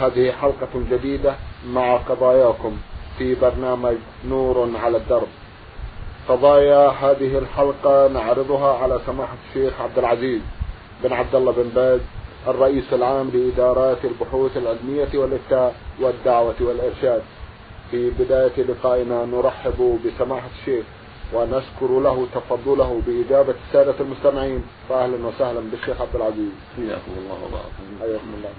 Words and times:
هذه 0.00 0.32
حلقة 0.32 0.68
جديدة 0.90 1.34
مع 1.68 1.96
قضاياكم 1.96 2.76
في 3.18 3.34
برنامج 3.34 3.96
نور 4.28 4.70
على 4.76 4.96
الدرب. 4.96 5.28
قضايا 6.28 6.88
هذه 6.88 7.38
الحلقة 7.38 8.08
نعرضها 8.08 8.78
على 8.78 9.00
سماحة 9.06 9.36
الشيخ 9.48 9.80
عبد 9.80 9.98
العزيز 9.98 10.40
بن 11.04 11.12
عبد 11.12 11.34
الله 11.34 11.52
بن 11.52 11.68
باز 11.74 12.00
الرئيس 12.48 12.92
العام 12.92 13.30
لإدارات 13.34 14.04
البحوث 14.04 14.56
العلمية 14.56 15.08
والإفتاء 15.14 15.74
والدعوة 16.00 16.54
والإرشاد. 16.60 17.22
في 17.90 18.10
بداية 18.10 18.62
لقائنا 18.62 19.24
نرحب 19.24 20.00
بسماحة 20.06 20.48
الشيخ 20.60 20.84
ونشكر 21.34 22.00
له 22.00 22.26
تفضله 22.34 23.00
بإجابة 23.06 23.54
السادة 23.68 23.94
المستمعين 24.00 24.64
فأهلا 24.88 25.26
وسهلا 25.26 25.60
بالشيخ 25.60 26.00
عبد 26.00 26.16
العزيز. 26.16 26.52
حياكم 26.76 27.12
الله 27.18 27.38
وبارك 27.44 27.72
حياكم 28.00 28.34
الله. 28.38 28.50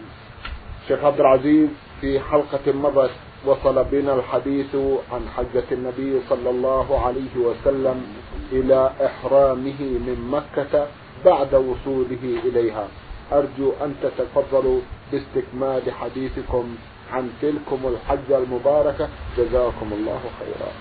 شيخ 0.87 1.03
عبد 1.03 1.19
العزيز 1.19 1.69
في 2.01 2.19
حلقة 2.19 2.73
مضت 2.73 3.11
وصل 3.45 3.83
بنا 3.83 4.15
الحديث 4.15 4.75
عن 5.11 5.21
حجة 5.37 5.63
النبي 5.71 6.21
صلى 6.29 6.49
الله 6.49 7.05
عليه 7.05 7.35
وسلم 7.37 8.05
إلى 8.51 8.91
إحرامه 9.05 9.81
من 9.81 10.17
مكة 10.31 10.87
بعد 11.25 11.53
وصوله 11.53 12.39
إليها. 12.45 12.87
أرجو 13.31 13.71
أن 13.81 13.95
تتفضلوا 14.03 14.79
باستكمال 15.11 15.91
حديثكم 15.91 16.75
عن 17.11 17.29
تلكم 17.41 17.79
الحجة 17.85 18.37
المباركة. 18.37 19.09
جزاكم 19.37 19.89
الله 19.93 20.21
خيرا. 20.39 20.71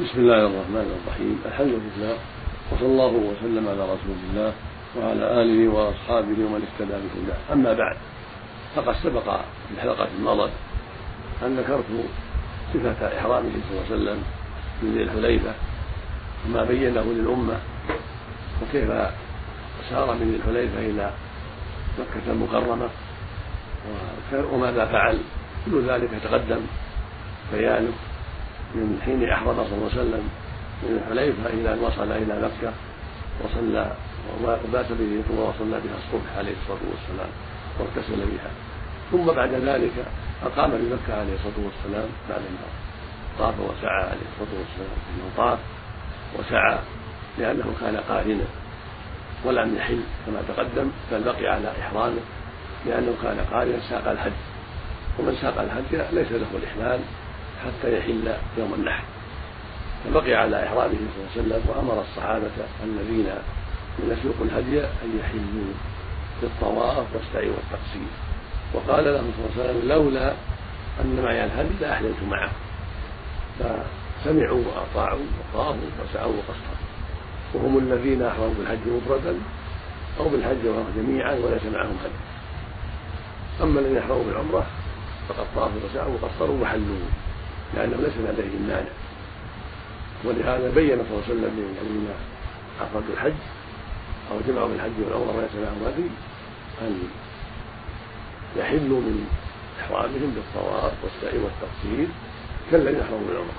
بسم 0.00 0.20
الله 0.20 0.46
الرحمن 0.46 0.98
الرحيم. 0.98 1.40
الحمد 1.46 1.74
لله 1.98 2.16
وصلى 2.72 2.86
الله 2.86 3.12
وسلم 3.30 3.68
على 3.68 3.84
رسول 3.84 4.18
الله 4.30 4.52
وعلى 4.98 5.42
آله 5.42 5.68
وأصحابه 5.68 6.38
ومن 6.44 6.62
اهتدى 6.66 6.96
بهداه. 7.02 7.52
أما 7.52 7.72
بعد 7.72 7.96
فقد 8.76 8.94
سبق 9.02 9.24
في 9.68 9.74
الحلقة 9.74 10.08
الماضية 10.18 10.52
أن 11.42 11.56
ذكرت 11.56 11.84
صفة 12.74 13.18
إحرامه 13.18 13.50
صلى 13.68 13.70
الله 13.70 13.84
عليه 13.90 13.94
وسلم 13.94 14.22
من 14.82 14.94
ذي 14.94 15.02
الحليفة 15.02 15.52
وما 16.46 16.64
بينه 16.64 17.02
للأمة 17.02 17.56
وكيف 18.62 18.88
سار 19.90 20.14
من 20.14 20.30
ذي 20.30 20.36
الحليفة 20.36 20.78
إلى 20.78 21.10
مكة 21.98 22.32
المكرمة 22.32 22.88
وماذا 24.52 24.84
فعل. 24.86 25.18
كل 25.66 25.88
ذلك 25.88 26.10
تقدم 26.24 26.60
بيانه 27.52 27.92
من 28.74 29.00
حين 29.04 29.28
أحرم 29.30 29.54
صلى 29.54 29.74
الله 29.74 29.90
عليه 29.90 30.00
وسلم 30.00 30.28
من 30.82 31.00
الحليفة 31.02 31.48
إلى 31.48 31.74
أن 31.74 31.78
وصل 31.78 32.12
إلى 32.12 32.34
مكة 32.48 32.72
وصلى 33.44 33.92
وبات 34.44 34.86
به 34.92 35.22
وصلى 35.30 35.80
بها 35.80 35.96
الصبح 35.98 36.38
عليه 36.38 36.52
الصلاة 36.62 36.84
والسلام 36.90 37.30
واغتسل 37.78 38.16
بها. 38.16 38.50
ثم 39.12 39.26
بعد 39.26 39.52
ذلك 39.54 39.92
أقام 40.42 40.70
بمكة 40.70 41.20
عليه 41.20 41.34
الصلاة 41.34 41.66
والسلام 41.66 42.08
بعد 42.28 42.40
ما 42.40 42.68
طاف 43.38 43.54
وسعى 43.60 44.02
عليه 44.02 44.26
الصلاة 44.32 44.58
والسلام 44.58 44.98
انه 45.10 45.30
طاف 45.36 45.58
وسعى 46.38 46.78
لأنه 47.38 47.74
كان 47.80 47.96
قارنا 47.96 48.44
ولم 49.44 49.76
يحل 49.76 50.00
كما 50.26 50.42
تقدم 50.48 50.90
بل 51.12 51.22
بقي 51.24 51.46
على 51.46 51.72
إحرامه 51.80 52.20
لأنه 52.86 53.14
كان 53.22 53.40
قارنا 53.52 53.80
ساق 53.90 54.10
الحج. 54.10 54.32
ومن 55.18 55.36
ساق 55.42 55.60
الحج 55.60 56.12
ليس 56.12 56.32
له 56.32 56.46
الإحلال 56.54 57.00
حتى 57.64 57.98
يحل 57.98 58.34
يوم 58.58 58.74
النحر. 58.74 59.04
فبقي 60.04 60.34
على 60.34 60.66
إحرامه 60.66 60.94
صلى 60.94 61.42
الله 61.42 61.54
عليه 61.54 61.64
وسلم 61.64 61.68
وأمر 61.68 62.00
الصحابة 62.00 62.50
الذين 62.84 63.26
من 63.98 64.18
يسوق 64.18 64.36
الهدي 64.40 64.80
أن 64.80 65.20
يحلوا 65.20 65.72
بالطواف 66.42 67.06
والسعي 67.14 67.48
والتقصير. 67.48 68.25
وقال 68.74 69.04
لهم 69.04 69.30
صلى 69.36 69.44
الله 69.44 69.52
عليه 69.54 69.78
وسلم 69.78 69.88
لولا 69.88 70.32
أن 71.00 71.22
معي 71.22 71.44
الهدي 71.44 71.74
لأحللت 71.80 72.22
معه. 72.30 72.50
فسمعوا 73.58 74.62
وأطاعوا 74.64 75.26
وطافوا 75.54 75.88
وسعوا 76.04 76.32
وقصروا. 76.32 76.86
وهم 77.54 77.78
الذين 77.78 78.22
أحرموا 78.22 78.54
بالحج 78.58 78.78
مفردا 78.86 79.34
أو 80.20 80.28
بالحج 80.28 80.56
جميعا 80.96 81.34
وليس 81.34 81.62
معهم 81.74 81.96
هدي. 82.04 82.20
أما 83.62 83.80
الذين 83.80 83.98
أحرموا 83.98 84.24
بالعمرة 84.24 84.66
فقد 85.28 85.46
طافوا 85.56 85.80
وسعوا 85.90 86.14
وقصروا 86.14 86.62
وحلوا 86.62 86.96
لأنه 87.74 87.96
ليس 87.96 88.16
لديهم 88.16 88.66
مانع. 88.68 88.90
ولهذا 90.24 90.70
بين 90.74 90.98
صلى 90.98 91.08
الله 91.10 91.22
عليه 91.28 91.34
وسلم 91.34 91.54
للذين 91.56 92.08
أفردوا 92.80 93.14
الحج 93.14 93.40
أو 94.32 94.36
جمعوا 94.48 94.68
بالحج 94.68 94.90
والعمرة 95.04 95.36
وليس 95.36 95.54
معهم 95.54 95.84
هدي 95.86 96.08
أن 96.82 97.02
يحلوا 98.58 99.00
من 99.00 99.26
إحرامهم 99.80 100.34
بالطواف 100.34 100.92
والسعي 101.04 101.38
والتقصير 101.38 102.08
كالذين 102.70 103.00
أحرموا 103.00 103.26
بالعمرة 103.28 103.56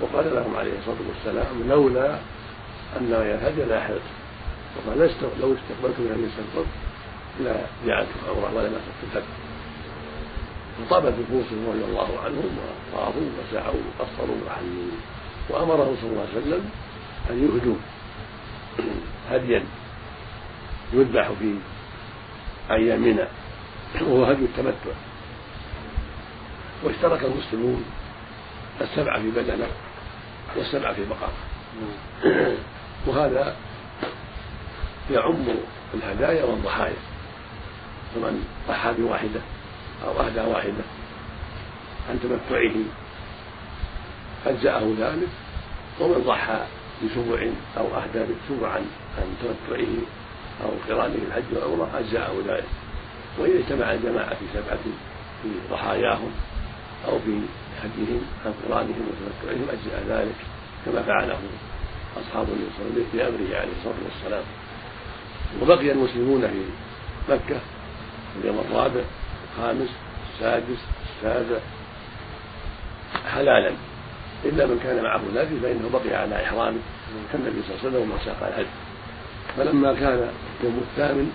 وقال 0.00 0.34
لهم 0.34 0.56
عليه 0.56 0.72
الصلاة 0.78 0.96
والسلام 1.08 1.68
لولا 1.68 2.18
أن 2.96 3.12
الهدي 3.12 3.64
لا 3.64 3.80
حلت 3.80 4.02
وقال 4.76 4.98
لو 4.98 5.54
استقبلت 5.54 5.98
من 5.98 6.30
استقبلت 6.30 6.68
لا 7.40 7.56
جعلت 7.86 8.08
عمرة 8.28 8.54
ولا 8.54 8.68
مسكت 8.68 9.12
الهدي. 9.12 9.26
فطابت 10.78 11.14
نفوسهم 11.20 11.68
رضي 11.68 11.84
الله 11.84 12.18
عنهم 12.24 12.58
وطافوا 12.92 13.22
وسعوا 13.38 13.80
وقصروا 13.98 14.36
وحلوا. 14.46 14.90
وأمره 15.50 15.96
صلى 16.00 16.10
الله 16.10 16.26
عليه 16.34 16.40
وسلم 16.40 16.70
أن 17.30 17.36
يهدوا 17.44 17.76
هديا 19.30 19.62
يذبح 20.92 21.30
في 21.38 21.54
أيامنا. 22.70 23.28
وهو 24.02 24.24
هدي 24.24 24.44
التمتع. 24.44 24.96
واشترك 26.82 27.24
المسلمون 27.24 27.84
السبعة 28.80 29.20
في 29.20 29.30
بدنة 29.30 29.66
والسبعة 30.56 30.92
في 30.92 31.04
بقرة. 31.04 31.32
وهذا 33.06 33.56
يعم 35.10 35.44
الهدايا 35.94 36.44
والضحايا. 36.44 36.96
فمن 38.14 38.46
ضحى 38.68 38.92
بواحدة 38.98 39.40
أو 40.04 40.20
أهدى 40.20 40.40
واحدة 40.40 40.84
عن 42.08 42.20
تمتعه 42.22 42.74
أجزأه 44.46 44.94
ذلك. 44.98 45.28
ومن 46.00 46.24
ضحى 46.26 46.60
بسبع 47.04 47.46
أو 47.78 47.86
أهدى 47.96 48.18
بسبع 48.18 48.68
عن 49.18 49.36
تمتعه 49.42 49.94
أو 50.64 50.70
قرانه 50.88 51.18
الحج 51.28 51.44
والعمرة 51.52 51.90
أجزأه 51.98 52.32
ذلك. 52.46 52.83
وإذا 53.38 53.58
اجتمع 53.58 53.92
الجماعة 53.92 54.34
في 54.34 54.44
سبعة 54.54 54.78
في 55.42 55.48
ضحاياهم 55.70 56.30
أو 57.08 57.18
في 57.18 57.40
هديهم 57.82 58.22
عن 58.46 58.54
قرانهم 58.68 59.04
وتمتعهم 59.08 59.66
أجزأ 59.72 60.16
ذلك 60.16 60.34
كما 60.86 61.02
فعله 61.02 61.38
أصحاب 62.16 62.46
النبي 62.48 62.70
صلى 62.76 62.86
الله 62.86 62.92
عليه 62.92 63.02
وسلم 63.02 63.06
في 63.12 63.22
أمره 63.28 63.60
عليه 63.60 63.72
الصلاة 63.78 63.94
والسلام. 64.04 64.44
وبقي 65.62 65.92
المسلمون 65.92 66.40
في 66.40 66.62
مكة 67.32 67.58
في 68.34 68.40
اليوم 68.40 68.58
الرابع 68.58 69.00
الخامس 69.52 69.88
السادس 70.34 70.78
السابع 71.16 71.58
حلالا. 73.34 73.72
إلا 74.44 74.66
من 74.66 74.80
كان 74.84 75.02
معه 75.02 75.20
الهدي 75.32 75.60
فإنه 75.60 75.90
بقي 75.92 76.14
على 76.22 76.44
إحرامه 76.44 76.78
كالنبي 77.32 77.62
صلى 77.62 77.76
الله 77.76 77.80
عليه 77.80 77.88
وسلم 77.88 78.02
ومن 78.02 78.18
ساق 78.24 78.46
الهدي. 78.46 78.68
فلما 79.56 79.94
كان 79.94 80.30
اليوم 80.60 80.84
الثامن 80.90 81.32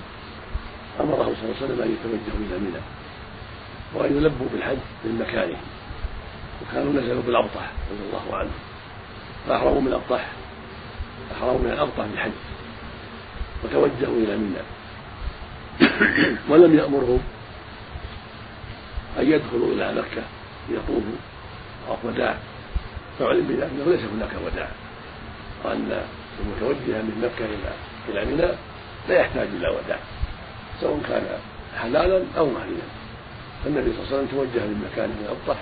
أمره 0.99 1.15
صلى 1.15 1.43
الله 1.43 1.55
عليه 1.55 1.65
وسلم 1.65 1.81
أن 1.81 1.91
يتوجهوا 1.91 2.45
إلى 2.49 2.59
منى 2.59 2.81
وأن 3.93 4.17
يلبوا 4.17 4.47
بالحج 4.53 4.77
من 5.03 5.19
مكانهم 5.19 5.61
وكانوا 6.61 6.93
نزلوا 6.93 7.21
بالأبطح 7.21 7.71
رضي 7.91 8.03
الله 8.09 8.37
عنهم 8.37 8.59
فأحرموا 9.47 9.81
من 9.81 9.87
الأبطح 9.87 10.25
أحرموا 11.31 11.59
من 11.59 11.71
الأبطح 11.71 12.05
بالحج 12.05 12.31
وتوجهوا 13.63 14.17
إلى 14.17 14.37
منى. 14.37 14.63
ولم 16.49 16.77
يأمرهم 16.77 17.19
أن 19.19 19.31
يدخلوا 19.31 19.73
إلى 19.73 19.93
مكة 19.93 20.23
ليطوفوا 20.69 21.29
وداع 22.03 22.35
فعلم 23.19 23.47
بذلك 23.47 23.69
انه 23.75 23.91
ليس 23.91 24.01
هناك 24.01 24.31
وداع 24.45 24.67
وأن 25.63 26.03
المتوجه 26.39 27.01
من 27.01 27.21
مكة 27.23 27.45
إلى 27.45 27.73
إلى 28.09 28.25
منى 28.25 28.51
لا 29.09 29.19
يحتاج 29.19 29.47
إلى 29.47 29.69
وداع. 29.69 29.99
سواء 30.81 30.99
كان 31.09 31.23
حلالا 31.81 32.23
أو 32.37 32.45
محرما 32.45 32.87
فالنبي 33.63 33.91
صلى 33.91 33.99
الله 33.99 34.07
عليه 34.07 34.17
وسلم 34.17 34.27
توجه 34.31 34.65
من 34.65 34.87
مكانه 34.91 35.13
من 35.13 35.25
الابطح 35.25 35.59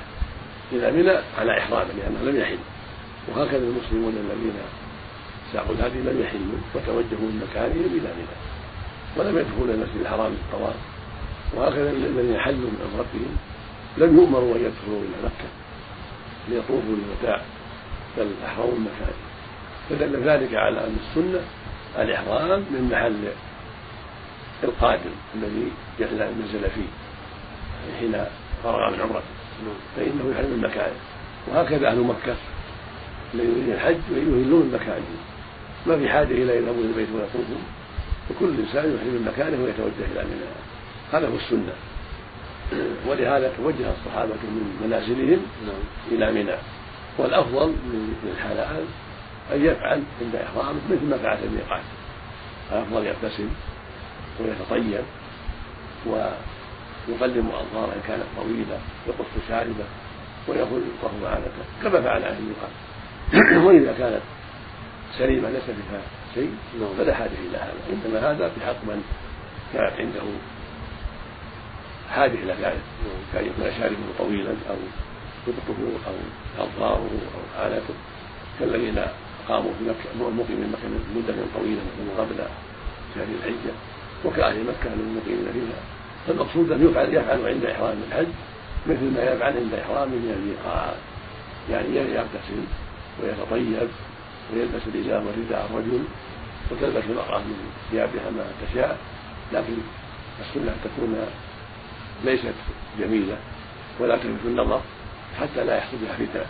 إلى 0.72 0.92
منى 0.92 1.18
على 1.40 1.58
إحرامه 1.60 1.92
لأنه 1.98 2.32
لم 2.32 2.42
يحل. 2.42 2.58
وهكذا 3.28 3.58
المسلمون 3.64 4.14
الذين 4.14 4.54
ساقوا 5.54 5.76
الهدي 5.76 6.00
لم 6.00 6.22
يحلوا 6.22 6.60
وتوجهوا 6.76 7.28
من 7.30 7.48
مكانهم 7.50 7.86
إلى 7.86 8.10
منى. 8.18 8.38
ولم 9.18 9.38
يدخلوا 9.38 9.76
المسجد 9.76 10.02
الحرام 10.02 10.32
للطواف 10.32 10.76
وهكذا 11.56 11.92
الذين 11.92 12.40
حلوا 12.40 12.70
من 12.70 12.80
عمرتهم 12.94 13.36
لم 13.98 14.18
يؤمروا 14.18 14.56
أن 14.56 14.60
يدخلوا 14.60 15.02
إلى 15.02 15.18
مكة 15.24 15.50
ليطوفوا 16.50 16.96
للوداع 16.96 17.42
بل 18.18 18.28
أحرموا 18.46 18.72
من 18.72 18.88
مكانهم 18.88 19.28
فدل 19.90 20.30
ذلك 20.30 20.56
على 20.56 20.80
أن 20.80 20.98
السنة 21.10 21.40
الإحرام 22.00 22.60
من 22.60 22.90
محل 22.92 23.28
القادم 24.64 25.12
الذي 25.36 25.72
نزل 26.00 26.70
فيه 26.70 26.90
حين 28.00 28.26
فرغ 28.64 28.92
من 28.92 29.02
عمرته 29.02 29.38
فإنه 29.96 30.32
يحرم 30.32 30.50
من 30.50 30.62
مكانه 30.64 30.96
وهكذا 31.48 31.88
أهل 31.88 32.00
مكة. 32.00 32.36
الذين 33.34 33.52
يريد 33.52 33.70
الحج 33.70 34.00
يهلون 34.12 34.62
من 34.62 34.72
مكانهم 34.74 35.18
ما 35.88 35.98
في 35.98 36.10
حاجة 36.10 36.32
إلى 36.32 36.56
يذهبوا 36.58 36.82
إلى 36.82 36.90
البيت 36.90 37.08
ويطوفوا 37.16 37.56
وكل 38.32 38.60
إنسان 38.60 38.96
يحرم 38.96 39.14
من 39.14 39.32
مكانه 39.34 39.64
ويتوجه 39.64 40.12
إلى 40.12 40.24
منى 40.24 40.50
هذا 41.14 41.28
هو 41.28 41.36
السنة. 41.36 41.74
ولهذا 43.08 43.54
توجه 43.58 43.92
الصحابة 43.92 44.34
من 44.34 44.80
منازلهم 44.86 45.40
إلى 46.12 46.32
منى 46.32 46.56
والأفضل 47.18 47.74
للحلال 48.24 48.86
أن 49.54 49.66
يفعل 49.66 50.04
عند 50.22 50.36
إحرامه 50.36 50.80
مثل 50.92 51.06
ما 51.10 51.18
فعل 51.18 51.38
في 51.38 51.46
الميقات. 51.46 51.84
الأفضل 52.72 53.06
يغتسل 53.06 53.48
ويتطيب 54.40 55.04
ويقلم 56.06 57.50
أظهاره 57.50 57.94
إن 57.94 58.02
كانت 58.08 58.26
طويلة 58.38 58.80
يقص 59.08 59.48
شاربة 59.50 59.86
ويأخذ 60.48 61.26
عادته 61.26 61.64
كما 61.84 62.02
فعل 62.02 62.24
أهل 62.24 62.38
الميقات 62.38 62.72
وإذا 63.66 63.94
كانت 63.98 64.22
سليمة 65.18 65.50
ليس 65.50 65.64
فيها 65.64 66.02
شيء 66.36 66.52
فلا 66.98 67.14
حاجة 67.14 67.38
إلى 67.50 67.58
هذا. 67.58 67.74
إنما 67.90 68.32
هذا 68.32 68.50
في 68.50 68.66
حق 68.66 68.84
من 68.84 69.04
كانت 69.74 69.94
عنده 70.00 70.22
حاجة 72.16 72.34
إلى 72.34 72.54
ذلك. 72.54 72.82
كان 73.34 73.46
يكون 73.46 73.72
شاربه 73.80 73.98
طويلا 74.20 74.52
أو 74.70 74.76
قبطه 75.48 75.80
أو 76.08 76.14
أظهاره 76.64 77.10
أو 77.36 77.68
آلته 77.68 77.94
كالذين 78.60 79.00
قاموا 79.48 79.72
في 79.80 79.84
مكة 79.84 80.30
مقيم 80.30 80.74
مكة 80.74 80.90
مدة 81.16 81.36
طويلة 81.56 81.82
قبل 82.18 82.38
شهر 83.16 83.28
الحجة. 83.40 83.74
وكأهل 84.26 84.64
مكة 84.64 84.94
المقيمين 84.94 85.48
فيها 85.54 85.82
فالمقصود 86.28 86.72
أن 86.72 86.90
يفعل 86.90 87.14
يفعل 87.14 87.48
عند 87.48 87.66
إحرام 87.66 87.98
الحج 88.08 88.28
مثل 88.88 89.14
ما 89.14 89.24
يفعل 89.24 89.58
عند 89.58 89.74
إحرامه 89.74 90.16
من 90.16 90.34
الميقات. 90.38 90.98
يعني 91.70 91.96
يغتسل 91.96 92.64
ويتطيب 93.24 93.90
ويلبس 94.54 94.82
الإزار 94.88 95.24
والرداء 95.28 95.70
الرجل 95.72 96.04
وتلبس 96.72 97.04
المرأة 97.10 97.38
من 97.40 97.72
ثيابها 97.92 98.30
ما 98.38 98.46
تشاء. 98.68 98.98
لكن 99.54 99.78
السنة 100.40 100.72
أن 100.72 100.78
تكون 100.84 101.16
ليست 102.26 102.54
جميلة 103.00 103.38
ولا 104.00 104.16
تلفت 104.16 104.46
النظر 104.46 104.82
حتى 105.40 105.64
لا 105.64 105.78
يحصل 105.78 105.98
بها 105.98 106.14
فتنة. 106.14 106.46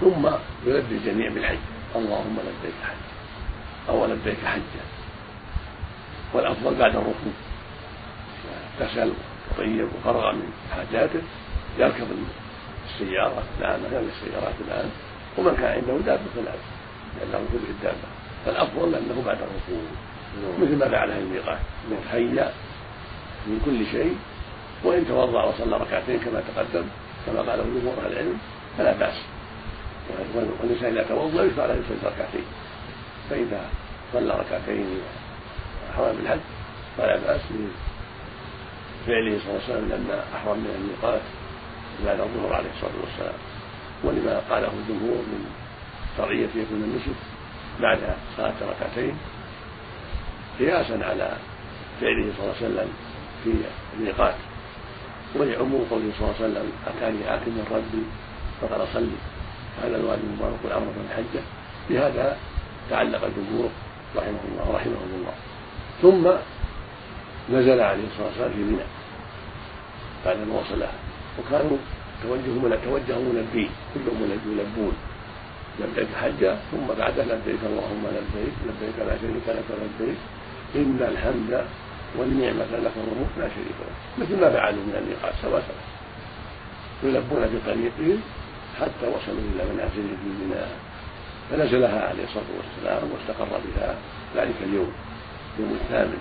ثم 0.00 0.26
يلبي 0.66 0.94
الجميع 0.94 1.32
بالحج. 1.32 1.58
اللهم 1.96 2.36
لبيك 2.38 2.74
حج 2.82 3.12
أو 3.88 4.06
لبيك 4.06 4.44
حجا 4.44 4.84
والأفضل 6.34 6.74
بعد 6.74 6.96
الركوب. 6.96 7.34
اغتسل 8.80 9.12
وطيب 9.50 9.88
وفرغ 9.98 10.32
من 10.32 10.52
حاجاته 10.76 11.20
يركب 11.78 12.06
السيارة 12.86 13.42
الآن 13.60 13.80
غير 13.90 14.00
السيارات 14.00 14.54
الآن. 14.68 14.90
ومن 15.38 15.56
كان 15.56 15.72
عنده 15.72 16.04
دابة 16.06 16.22
فلا 16.34 16.52
لأنه 17.20 17.44
يكون 17.44 17.66
الدابة 17.70 18.08
فالأفضل 18.46 18.94
أنه 18.94 19.22
بعد 19.26 19.38
الركوب. 19.38 19.86
مثل 20.62 20.76
ما 20.76 20.88
فعل 20.88 21.10
أهل 21.10 21.22
الميقات 21.22 21.58
يتهيأ 21.90 22.52
من 23.46 23.60
كل 23.64 23.86
شيء. 23.86 24.16
وإن 24.84 25.08
توضأ 25.08 25.44
وصلى 25.44 25.76
ركعتين 25.76 26.18
كما 26.18 26.42
تقدم 26.54 26.84
كما 27.26 27.40
قاله 27.40 27.62
جمهور 27.62 27.94
أهل 28.06 28.12
العلم 28.12 28.38
فلا 28.78 28.92
بأس. 28.92 29.14
والإنسان 30.34 30.92
إذا 30.92 31.02
توضأ 31.08 31.44
يشرع 31.44 31.66
له 31.66 31.74
يصلي 31.74 32.10
ركعتين. 32.10 32.44
فإذا 33.30 33.60
صلى 34.12 34.34
ركعتين 34.34 34.86
حرم 35.96 36.16
بالحج 36.16 36.40
فلا 36.98 37.16
بأس 37.16 37.40
بفعله 39.06 39.38
صلى 39.38 39.50
الله 39.50 39.62
عليه 39.64 39.74
وسلم 39.74 39.88
لما 39.88 40.24
أحرم 40.36 40.58
من 40.58 40.74
الميقات 40.78 41.20
بعد 42.06 42.20
الظهر 42.20 42.54
عليه 42.54 42.70
الصلاة 42.76 42.92
والسلام. 43.04 43.38
ولما 44.04 44.38
قاله 44.50 44.68
الجمهور 44.68 45.18
من 45.18 45.46
شرعية 46.16 46.48
يكون 46.54 46.82
النسك 46.84 47.18
بعد 47.80 47.98
صلاة 48.36 48.54
ركعتين 48.70 49.16
قياسا 50.58 50.92
على 50.92 51.36
فعله 52.00 52.32
صلى 52.36 52.44
الله 52.44 52.56
عليه 52.56 52.66
وسلم 52.66 52.92
في 53.44 53.52
الميقات. 53.96 54.34
ولعموم 55.34 55.86
قوله 55.90 56.12
صلى 56.18 56.26
الله 56.28 56.34
عليه 56.40 56.44
وسلم 56.44 56.72
أتاني 56.86 57.34
آت 57.34 57.48
من 57.48 57.66
ربي 57.70 58.04
فقال 58.60 58.82
أصلي. 58.82 59.18
هذا 59.82 59.96
الوادي 59.96 60.22
المبارك 60.22 60.58
والأمر 60.64 60.92
الحجة 61.10 61.42
بهذا 61.90 62.36
تعلق 62.90 63.24
الجمهور 63.24 63.70
رحمه 64.16 64.42
الله 64.48 64.66
رحمه 64.74 65.02
الله. 65.16 65.34
ثم 66.02 66.24
نزل 67.56 67.80
عليه 67.80 68.04
الصلاة 68.04 68.26
والسلام 68.26 68.52
في 68.52 68.58
منى 68.58 68.86
بعد 70.24 70.36
ما 70.36 70.54
وصلها. 70.60 70.92
وكانوا 71.38 71.76
توجهوا 72.22 72.60
من 72.62 72.78
توجهوا 72.84 73.22
ملبين 73.22 73.70
كلهم 73.94 74.18
يلبون 74.46 74.94
لبيك 75.80 76.08
حجة. 76.22 76.56
ثم 76.72 76.86
بعدها 76.98 77.24
لبيك 77.24 77.62
اللهم 77.70 78.04
لبيك 78.06 78.54
لبيك 78.68 78.96
لا 78.98 79.14
شريك 79.22 79.46
لك 79.48 79.68
لبيك 79.82 80.18
إن 80.76 80.98
الحمد 81.12 81.66
والنعمة 82.18 82.72
لك 82.84 82.92
والملك 82.96 83.34
لا 83.38 83.48
شريك 83.48 83.78
له 83.80 83.94
مثل 84.24 84.40
ما 84.40 84.50
فعلوا 84.50 84.84
من 84.84 84.94
الميقات 85.00 85.34
سواء 85.42 85.62
سواء 85.68 85.84
يلبون 87.02 87.42
بطريقهم 87.52 88.20
حتى 88.80 89.06
وصلوا 89.06 89.46
إلى 89.54 89.64
منازلهم 89.72 90.16
في 90.22 90.30
منى. 90.44 90.64
فنزلها 91.50 92.08
عليه 92.08 92.24
الصلاة 92.24 92.44
والسلام 92.56 93.10
واستقر 93.12 93.60
بها 93.66 93.96
ذلك 94.36 94.54
اليوم 94.62 94.92
يوم 95.58 95.78
الثامن. 95.84 96.18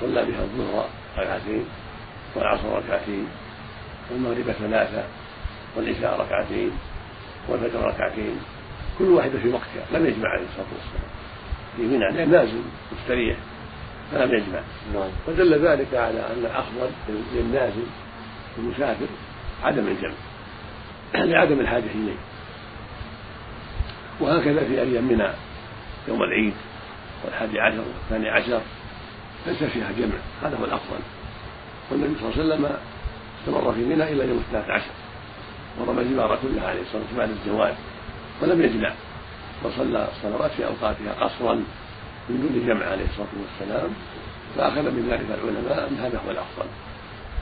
صلى 0.00 0.24
بها 0.24 0.42
الظهر 0.42 0.88
ركعتين 1.18 1.64
والعصر 2.34 2.78
ركعتين 2.78 3.28
والمغرب 4.10 4.52
ثلاثة 4.52 5.04
والعشاء 5.76 6.20
ركعتين 6.20 6.70
والفجر 7.48 7.80
ركعتين 7.80 8.40
كل 8.98 9.04
واحدة 9.04 9.38
في 9.38 9.48
وقتها. 9.48 9.98
لم 9.98 10.06
يجمع 10.06 10.28
عليه 10.28 10.46
الصلاة 10.46 10.66
والسلام. 10.74 11.10
في 11.76 11.82
منى 11.82 12.26
نازل 12.26 12.62
مستريح. 12.92 13.36
فلم 14.12 14.34
يجمع. 14.34 14.60
نعم. 14.94 15.10
ودل 15.28 15.66
ذلك 15.66 15.94
على 15.94 16.20
أن 16.20 16.44
الأفضل 16.44 16.90
للنازل 17.34 17.86
المسافر 18.58 19.06
عدم 19.62 19.86
الجمع 19.86 20.14
لعدم 21.14 21.60
الحاجة 21.60 21.90
إليه. 21.94 22.33
وهكذا 24.20 24.64
في 24.64 24.82
أيام 24.82 25.04
منى 25.04 25.28
يوم 26.08 26.22
العيد 26.22 26.54
والحادي 27.24 27.60
عشر 27.60 27.78
والثاني 27.78 28.30
عشر 28.30 28.60
ليس 29.46 29.64
فيها 29.64 29.92
جمع 29.98 30.18
هذا 30.42 30.56
هو 30.56 30.64
الأفضل. 30.64 30.98
والنبي 31.90 32.14
صلى 32.20 32.28
الله 32.28 32.54
عليه 32.54 32.54
وسلم 32.54 32.76
استمر 33.40 33.72
في 33.72 33.80
منى 33.80 34.02
إلى 34.02 34.28
يوم 34.28 34.38
الثالث 34.38 34.70
عشر 34.70 34.90
ورمى 35.80 36.02
الجبار 36.02 36.38
كلها 36.42 36.68
عليه 36.68 36.80
الصلاة 36.80 37.02
والسلام 37.02 37.18
بعد 37.18 37.30
الزواج 37.30 37.74
ولم 38.42 38.62
يجمع 38.62 38.92
وصلى 39.64 40.08
الصلوات 40.16 40.50
في 40.50 40.66
أوقاتها 40.66 41.12
قصرا 41.20 41.54
من 42.28 42.40
دون 42.40 42.66
جمع 42.66 42.86
عليه 42.86 43.04
الصلاة 43.04 43.28
والسلام. 43.42 43.90
فأخذ 44.56 44.82
من 44.82 45.08
ذلك 45.10 45.26
العلماء 45.30 45.88
أن 45.88 45.96
هذا 45.96 46.20
هو 46.26 46.30
الأفضل. 46.30 46.66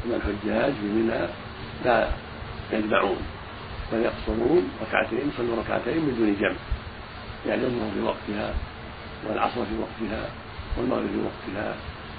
أن 0.07 0.15
الحجاج 0.15 0.73
في 0.73 0.87
منى 0.87 1.29
لا 1.85 2.09
يجمعون. 2.73 3.17
بل 3.93 4.01
يقصرون 4.01 4.69
ركعتين 4.89 5.31
يصلوا 5.35 5.57
ركعتين 5.63 5.97
من 5.97 6.15
دون 6.19 6.37
جمع. 6.41 6.59
يعني 7.47 7.63
الظهر 7.65 7.91
في 7.95 8.01
وقتها 8.01 8.55
والعصر 9.29 9.65
في 9.65 9.77
وقتها 9.81 10.29
والمغرب 10.79 11.07
في 11.07 11.19
وقتها 11.19 11.75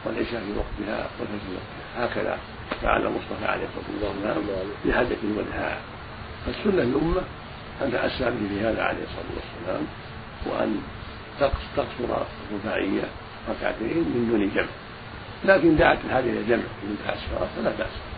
والعشاء 0.06 0.42
في 0.46 0.51
وقتها 0.58 1.08
والفجر 1.20 1.39
في 1.48 1.53
وقتها. 1.56 2.06
هكذا 2.06 2.38
فعل 2.82 3.01
المصطفى 3.08 3.46
عليه 3.46 3.63
الصلاة 3.65 4.10
والسلام 4.10 4.44
في 4.84 4.94
حجه 4.94 5.18
الوداع 5.24 5.77
فالسنة 6.46 6.84
للامه 6.84 7.22
أن 7.82 7.92
تأسى 7.92 8.24
به 8.25 8.48
في 8.50 8.62
هذا 8.62 8.84
عليه 8.84 9.03
الصلاة 9.03 9.32
والسلام 9.36 9.84
وأن 10.46 10.82
تقصر 11.39 12.25
الرباعية 12.51 13.03
ركعتين 13.50 13.98
من 13.98 14.27
دون 14.32 14.51
جمع. 14.56 14.70
لكن 15.46 15.75
دعت 15.75 15.98
الحاجة 16.06 16.25
إلى 16.30 16.44
جمع 16.44 16.63
منتهى 16.89 17.13
الصلاه 17.13 17.48
فلا 17.56 17.70
باس 17.70 18.12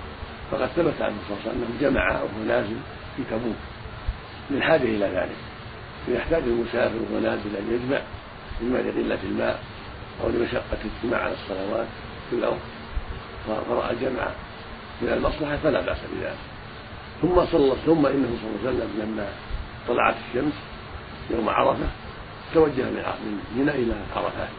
فقد 0.52 0.68
ثبت 0.68 1.02
عنه 1.02 1.16
صلى 1.28 1.38
الله 1.38 1.42
عليه 1.42 1.50
وسلم 1.50 1.64
أنه 1.64 1.90
جمع 1.90 2.12
وهو 2.12 2.44
نازل 2.48 2.76
في 3.18 3.24
تبوك 3.32 3.56
للحاجه 4.52 4.84
إلى 4.84 5.06
ذلك 5.06 5.36
فيحتاج 6.06 6.44
المسافر 6.44 6.96
وهو 6.96 7.20
نازل 7.20 7.56
أن 7.56 7.74
يجمع 7.74 8.02
اما 8.62 8.78
لقله 8.78 9.20
الماء 9.24 9.60
أو 10.24 10.30
لمشقة 10.30 10.78
الاجتماع 10.86 11.24
على 11.24 11.34
الصلوات 11.34 11.88
في 12.30 12.36
الأرض 12.36 12.60
فرأى 13.48 13.96
جمع 13.96 14.28
من 15.02 15.10
المصلحة 15.10 15.58
فلا 15.58 15.82
بأس 15.82 15.98
بذلك. 16.14 16.38
ثم 17.22 17.46
صلى 17.46 17.76
ثم 17.86 18.06
إنه 18.06 18.38
صلى 18.42 18.50
الله 18.50 18.60
عليه 18.68 18.70
وسلم 18.70 18.90
لما 19.02 19.28
طلعت 19.88 20.16
الشمس 20.30 20.54
يوم 21.30 21.50
عرفة 21.50 21.88
توجه 22.54 22.84
من 22.84 23.40
منى 23.56 23.72
إلى 23.72 23.94
عرفات 24.16 24.50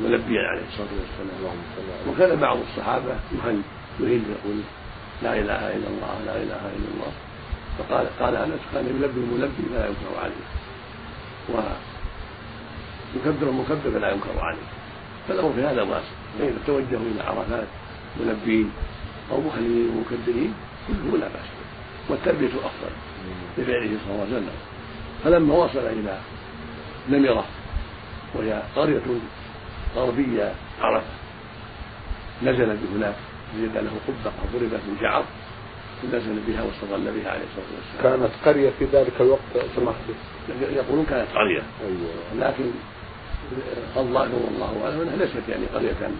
ملبيا 0.00 0.40
عليه 0.40 0.62
الصلاة 0.68 0.88
والسلام. 1.00 1.56
وكان 2.08 2.40
بعض 2.40 2.58
الصحابة 2.70 3.14
يهل 3.32 3.60
يهل 4.00 4.22
يقول 4.30 4.60
لا 5.22 5.32
إله 5.32 5.76
إلا 5.76 5.88
الله 5.88 6.20
لا 6.26 6.36
إله 6.36 6.60
إلا 6.76 6.88
الله. 6.94 7.12
فقال 7.78 8.06
قال 8.20 8.36
انس 8.36 8.60
كان 8.72 8.86
يلبي 8.86 9.20
الملبي 9.20 9.62
فلا 9.70 9.86
ينكر 9.86 10.20
عليه. 10.22 10.46
ويكبر 11.48 13.48
المكبر 13.48 13.90
فلا 13.94 14.12
ينكر 14.12 14.40
عليه. 14.40 14.66
فالامر 15.28 15.52
في 15.52 15.62
هذا 15.62 15.82
واسع 15.82 16.14
فإذا 16.38 16.58
توجهوا 16.66 17.06
إلى 17.14 17.22
عرفات 17.22 17.66
ملبين 18.20 18.72
أو 19.30 19.40
مخلين 19.40 19.88
ومكبرين 19.88 20.54
كله 20.88 21.18
لا 21.18 21.28
بأس 21.28 21.48
والتلبية 22.08 22.48
أفضل 22.48 22.92
لفعله 23.58 23.96
صلى 24.04 24.12
الله 24.12 24.24
عليه 24.24 24.36
وسلم. 24.36 24.56
فلما 25.24 25.54
وصل 25.54 25.78
إلى 25.78 26.18
نمرة 27.10 27.44
وهي 28.34 28.62
قرية 28.76 29.00
غربية 29.96 30.54
عرفة 30.80 31.06
نزل 32.42 32.76
بهناك 32.76 33.14
وجد 33.54 33.76
له 33.76 33.90
قبة 34.08 34.32
ضربت 34.52 34.80
من 34.88 34.96
شعر 35.00 35.24
نزل 36.04 36.38
بها 36.46 36.62
واستظل 36.62 37.04
بها 37.04 37.30
عليه 37.30 37.44
الصلاة 37.50 37.66
والسلام. 37.76 38.20
كانت 38.20 38.32
قرية 38.44 38.70
في 38.78 38.84
ذلك 38.84 39.12
الوقت 39.20 39.66
سمحت 39.76 39.94
يقولون 40.76 41.06
كانت 41.10 41.28
قرية. 41.34 41.62
أيوة. 41.80 42.48
لكن 42.48 42.70
الظاهر 43.96 44.34
والله 44.44 44.84
أعلم 44.84 45.00
أنها 45.00 45.16
ليست 45.16 45.48
يعني 45.48 45.66
قرية 45.66 46.10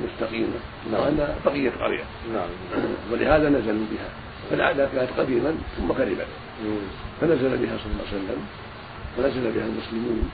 مستقيمة. 0.00 0.60
نعم. 0.92 1.00
وأنها 1.00 1.36
بقية 1.44 1.70
قرية. 1.70 2.04
نعم. 2.34 2.48
ولهذا 3.12 3.48
نزلوا 3.48 3.86
بها. 3.92 4.08
فالعادة 4.50 4.88
كانت 4.94 5.10
قديما 5.18 5.54
ثم 5.76 5.84
مم. 5.84 6.76
فنزل 7.20 7.58
بها 7.58 7.76
صلى 7.78 7.92
الله 7.92 8.06
عليه 8.12 8.16
وسلم. 8.16 8.40
ونزل 9.18 9.52
بها 9.52 9.66
المسلمون. 9.66 10.30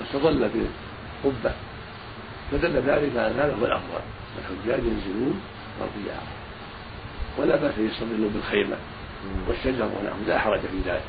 واستظل 0.00 0.48
بقبة 1.24 1.52
فدل 2.52 2.72
ذلك 2.72 3.16
على 3.16 3.34
هذا 3.34 3.56
هو 3.60 3.66
الأفضل. 3.66 4.00
الحجاج 4.38 4.84
ينزلون 4.84 5.40
مرضيا 5.80 6.20
ولا 7.38 7.56
بأس 7.56 7.78
يستظلوا 7.78 8.30
بالخيمة. 8.30 8.76
والشجر 9.48 9.84
ونحو 9.84 10.16
لا 10.26 10.38
حرج 10.38 10.60
في 10.60 10.80
ذلك 10.86 11.02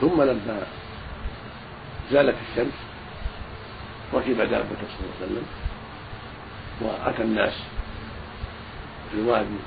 ثم 0.00 0.22
لما 0.22 0.62
زالت 2.10 2.36
الشمس 2.50 2.72
ركب 4.14 4.36
دابته 4.36 4.86
صلى 4.88 5.00
الله 5.00 5.14
عليه 5.20 5.26
وسلم 5.26 5.46
وأتى 6.80 7.22
الناس 7.22 7.52
في 9.12 9.20
وادي 9.22 9.58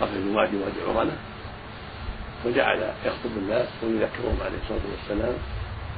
قبل 0.00 0.16
الوادي 0.16 0.56
وادي 0.56 0.98
عرنه 0.98 1.16
وجعل 2.46 2.92
يخطب 3.04 3.36
الناس 3.36 3.68
ويذكرهم 3.82 4.38
عليه 4.44 4.58
الصلاة 4.62 4.80
والسلام 4.90 5.34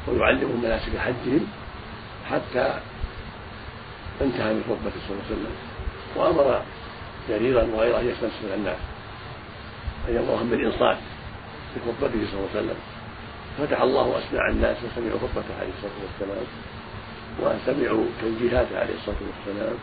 ويعلمهم 0.08 0.60
مناسك 0.64 0.96
حجهم 0.98 1.46
حتى 2.30 2.80
انتهى 4.20 4.54
من 4.54 4.62
خطبته 4.68 5.00
صلى 5.08 5.16
الله 5.16 5.24
عليه 5.26 5.34
وسلم. 5.34 5.54
وأمر 6.16 6.62
جريرا 7.28 7.62
وغيره 7.74 8.00
أن 8.00 8.08
يستنصر 8.08 8.54
الناس. 8.54 8.76
ان 10.08 10.14
يامرهم 10.14 10.50
بالانصات 10.50 10.96
في 11.74 11.80
خطبته 11.80 12.20
صلى 12.30 12.38
الله 12.38 12.50
عليه 12.54 12.60
وسلم. 12.60 12.76
فتح 13.58 13.80
الله 13.80 14.18
اسماع 14.18 14.48
الناس 14.50 14.76
وسمعوا 14.76 15.18
خطبته 15.18 15.54
عليه 15.60 15.72
الصلاة 15.76 15.98
والسلام. 16.04 16.46
وسمعوا 17.40 18.04
توجيهاته 18.20 18.78
عليه 18.78 18.94
الصلاة 18.94 19.22
والسلام. 19.28 19.76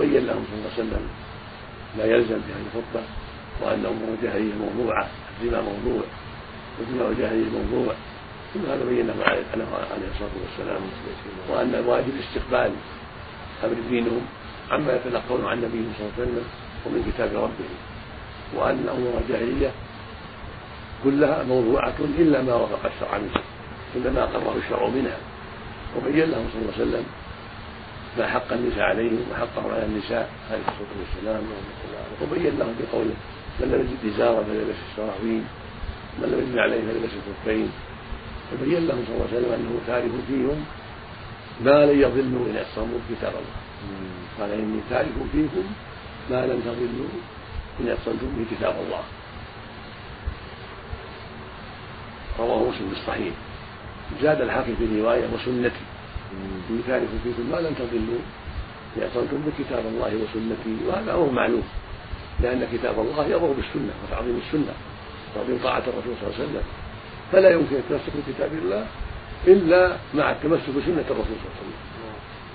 بين 0.00 0.26
لهم 0.26 0.44
صلى 0.44 0.56
الله 0.58 0.72
عليه 0.78 0.82
وسلم 0.82 1.08
ما 1.98 2.04
يلزم 2.04 2.40
في 2.46 2.50
هذه 2.52 2.66
الخطبة. 2.66 3.02
وأن 3.62 3.86
أمور 3.86 4.08
الجاهليه 4.18 4.54
موضوعة 4.54 5.08
الدماء 5.40 5.62
موضوع 5.62 6.02
ودماء 6.80 7.08
الجاهليه 7.10 7.48
موضوع. 7.58 7.94
كل 8.54 8.60
هذا 8.70 8.84
بين 8.84 9.06
له 9.06 9.24
عليه 9.24 9.44
عليه 9.94 10.08
الصلاة 10.14 10.36
والسلام. 10.42 10.80
وأن 11.50 11.74
الواجب 11.74 12.12
استقبال 12.20 12.72
أمر 13.64 13.76
دينهم. 13.90 14.22
عما 14.70 14.92
يتلقون 14.96 15.46
عن 15.46 15.56
نبيهم 15.56 15.92
صلى 15.98 16.06
الله 16.06 16.12
عليه 16.18 16.22
وسلم 16.22 16.44
ومن 16.86 17.12
كتاب 17.12 17.30
ربهم 17.34 17.76
وأن 18.54 18.88
امور 18.88 19.20
الجاهلية 19.24 19.70
كلها 21.04 21.42
موضوعة 21.42 21.94
إلا 22.18 22.42
ما 22.42 22.54
وافق 22.54 22.90
الشرع 22.94 23.18
منها 23.18 23.42
إلا 23.96 24.10
ما 24.10 24.22
أقره 24.24 24.56
الشرع 24.64 24.88
منها. 24.88 25.16
وبين 25.96 26.30
لهم 26.30 26.46
صلى 26.52 26.62
الله 26.62 26.74
عليه 26.78 26.84
وسلم 26.84 27.04
ما 28.18 28.26
حق 28.26 28.52
النساء 28.52 28.82
عليهم 28.82 29.20
وحقه 29.32 29.74
على 29.74 29.84
النساء 29.84 30.30
عليه 30.50 30.60
الصلاة 30.60 30.94
والسلام 31.00 31.42
وبين 32.22 32.58
لهم 32.58 32.74
بقوله 32.80 33.14
من 33.60 33.66
لم 33.72 33.80
يجد 33.80 34.14
إزارا 34.14 34.42
فليلبس 34.42 34.78
السراويل 34.90 35.42
من 36.18 36.28
لم 36.32 36.38
يجد 36.48 36.58
عليه 36.58 36.80
فليلبس 36.80 37.10
الخفين. 37.20 37.70
وبين 38.52 38.86
لهم 38.86 39.04
صلى 39.06 39.14
الله 39.14 39.28
عليه 39.32 39.38
وسلم 39.38 39.52
أنه 39.52 39.72
تارك 39.86 40.10
فيهم 40.28 40.64
ما 41.60 41.86
لن 41.86 42.00
يضلوا 42.00 42.46
إن 42.50 42.56
اعتصموا 42.56 42.98
بكتاب 43.10 43.32
الله. 43.32 43.60
قال 44.40 44.50
إني 44.50 44.80
تارك 44.90 45.14
فيكم 45.32 45.66
ما 46.30 46.46
لم 46.46 46.60
تضلوا 46.60 47.08
إن 47.80 47.88
اعتصمتم 47.88 48.28
بكتاب 48.38 48.74
الله. 48.86 49.02
رواه 52.38 52.58
مسلم 52.58 52.88
في 52.90 53.00
الصحيح. 53.00 53.34
زاد 54.22 54.40
الحاكم 54.40 54.74
في 54.78 55.00
رواية 55.00 55.24
وسنتي. 55.34 55.84
في 56.68 56.74
تارك 56.86 57.08
فيكم 57.24 57.50
ما 57.52 57.56
لم 57.56 57.74
تضلوا 57.74 58.22
اعتصمتم 59.02 59.38
بكتاب 59.46 59.84
الله 59.86 60.12
وسنتي. 60.16 60.86
وهذا 60.86 61.14
أمر 61.14 61.30
معلوم. 61.30 61.62
لأن 62.40 62.68
كتاب 62.72 62.98
الله 62.98 63.26
يأمر 63.26 63.52
بالسنة 63.52 63.94
وتعظيم 64.04 64.40
السنة 64.46 64.74
وتعظيم 65.30 65.58
طاعة 65.62 65.82
الرسول 65.86 66.14
صلى 66.20 66.26
الله 66.26 66.34
عليه 66.34 66.44
وسلم. 66.44 66.62
فلا 67.32 67.50
يمكن 67.50 67.76
التمسك 67.76 68.12
بكتاب 68.28 68.52
الله 68.52 68.86
إلا 69.46 69.96
مع 70.14 70.30
التمسك 70.30 70.68
بسنة 70.68 71.04
الرسول 71.10 71.36
صلى 71.42 71.50
الله 71.50 71.56
عليه 71.60 71.64
وسلم. 71.64 71.82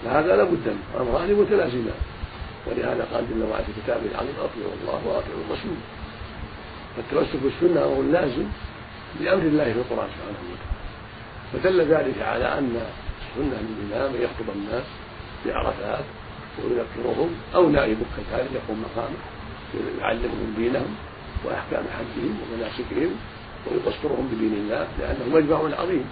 فهذا 0.03 0.35
لابد 0.35 0.67
منه. 0.67 1.01
امران 1.01 1.33
متلازمان 1.33 2.01
ولهذا 2.67 3.07
قال 3.13 3.23
جل 3.29 3.43
وعلا 3.43 3.63
في 3.63 3.71
كتابه 3.83 4.05
العظيم 4.11 4.33
أطيعوا 4.39 4.73
الله 4.81 4.99
وأطيعوا 5.07 5.41
الرسول. 5.47 5.77
فالتمسك 6.95 7.39
بالسنة 7.43 7.85
أمر 7.85 8.01
لازم 8.11 8.45
بامر 9.19 9.41
الله 9.41 9.63
في 9.63 9.79
القرآن 9.79 10.09
سبحانه 10.15 10.39
وتعالى. 10.51 10.79
فدل 11.53 11.81
ذلك 11.81 12.21
على 12.21 12.45
أن 12.45 12.81
السنة 13.21 13.57
للإمام 13.61 14.15
ان 14.15 14.21
يخطب 14.21 14.49
الناس 14.55 14.83
في 15.43 15.51
عرفات 15.51 16.05
ويذكرهم 16.63 17.29
أو 17.55 17.69
نائبه 17.69 18.05
كذلك 18.17 18.49
يقوم 18.55 18.85
مقامه 18.85 19.19
يعلمهم 19.99 20.53
دينهم 20.57 20.95
وأحكام 21.45 21.83
حجهم 21.97 22.37
ومناسكهم 22.41 23.11
ويبصرهم 23.67 24.29
بدين 24.33 24.53
الله 24.53 24.87
لأنه 24.99 25.35
مجمع 25.35 25.79
عظيم. 25.81 26.05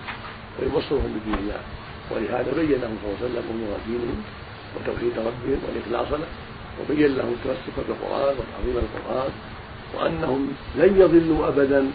ويبصرهم 0.59 1.19
بدين 1.19 1.39
الله. 1.39 1.61
ولهذا 2.11 2.51
بين 2.55 2.71
لهم 2.81 2.95
صلى 3.01 3.07
الله 3.07 3.17
عليه 3.19 3.27
وسلم 3.27 3.43
أمور 3.53 3.77
دينهم 3.87 4.17
وتوحيد 4.75 5.13
ربهم 5.17 5.59
والاخلاص 5.67 6.19
له 6.19 6.27
وبين 6.79 7.15
لهم 7.17 7.31
التمسك 7.37 7.75
بالقران 7.87 8.35
وتعظيم 8.39 8.75
القرآن 8.85 9.31
وأنهم 9.95 10.53
لن 10.75 11.01
يضلوا 11.01 11.47
ابدا 11.47 11.91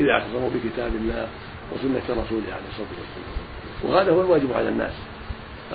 إذا 0.00 0.10
اعتصموا 0.10 0.50
بكتاب 0.54 0.92
الله 1.00 1.28
وسنة 1.72 2.06
رسوله 2.22 2.48
عليه 2.56 2.68
الصلاة 2.72 2.92
والسلام. 3.00 3.36
وهذا 3.84 4.10
هو 4.12 4.20
الواجب 4.20 4.52
على 4.52 4.68
الناس. 4.68 4.92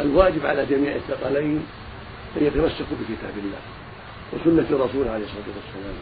الواجب 0.01 0.45
على 0.45 0.65
جميع 0.65 0.95
الثقلين 0.95 1.65
أن 2.37 2.45
يتمسكوا 2.45 2.95
بكتاب 3.01 3.33
الله 3.37 3.61
وسنة 4.33 4.67
الرسول 4.77 5.07
عليه 5.07 5.25
الصلاة 5.25 5.47
والسلام 5.57 5.95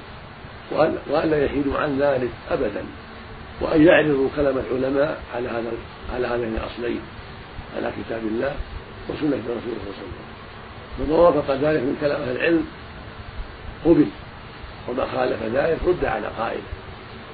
وأن- 0.71 1.11
والا 1.11 1.45
يحيدوا 1.45 1.77
عن 1.77 1.99
ذلك 1.99 2.29
ابدا. 2.49 2.83
وأن 3.61 3.87
يعرضوا 3.87 4.29
كلام 4.35 4.57
العلماء 4.57 5.21
على 5.35 5.47
هذا 5.49 5.71
على 6.13 6.27
هذين 6.27 6.55
الأصلين 6.55 7.01
على 7.77 7.91
كتاب 7.91 8.21
الله 8.23 8.55
وسنة 9.09 9.41
الرسول 9.47 9.75
صلى 9.79 9.89
الله 9.89 9.95
عليه 9.97 9.99
وسلم. 9.99 10.29
فما 10.97 11.15
وافق 11.15 11.51
ذلك 11.51 11.81
من 11.81 11.97
كلام 12.01 12.21
أهل 12.21 12.35
العلم 12.35 12.65
قبل. 13.85 14.05
وما 14.89 15.05
خالف 15.05 15.43
ذلك 15.43 15.77
رد 15.87 16.05
على 16.05 16.27
قائله 16.27 16.61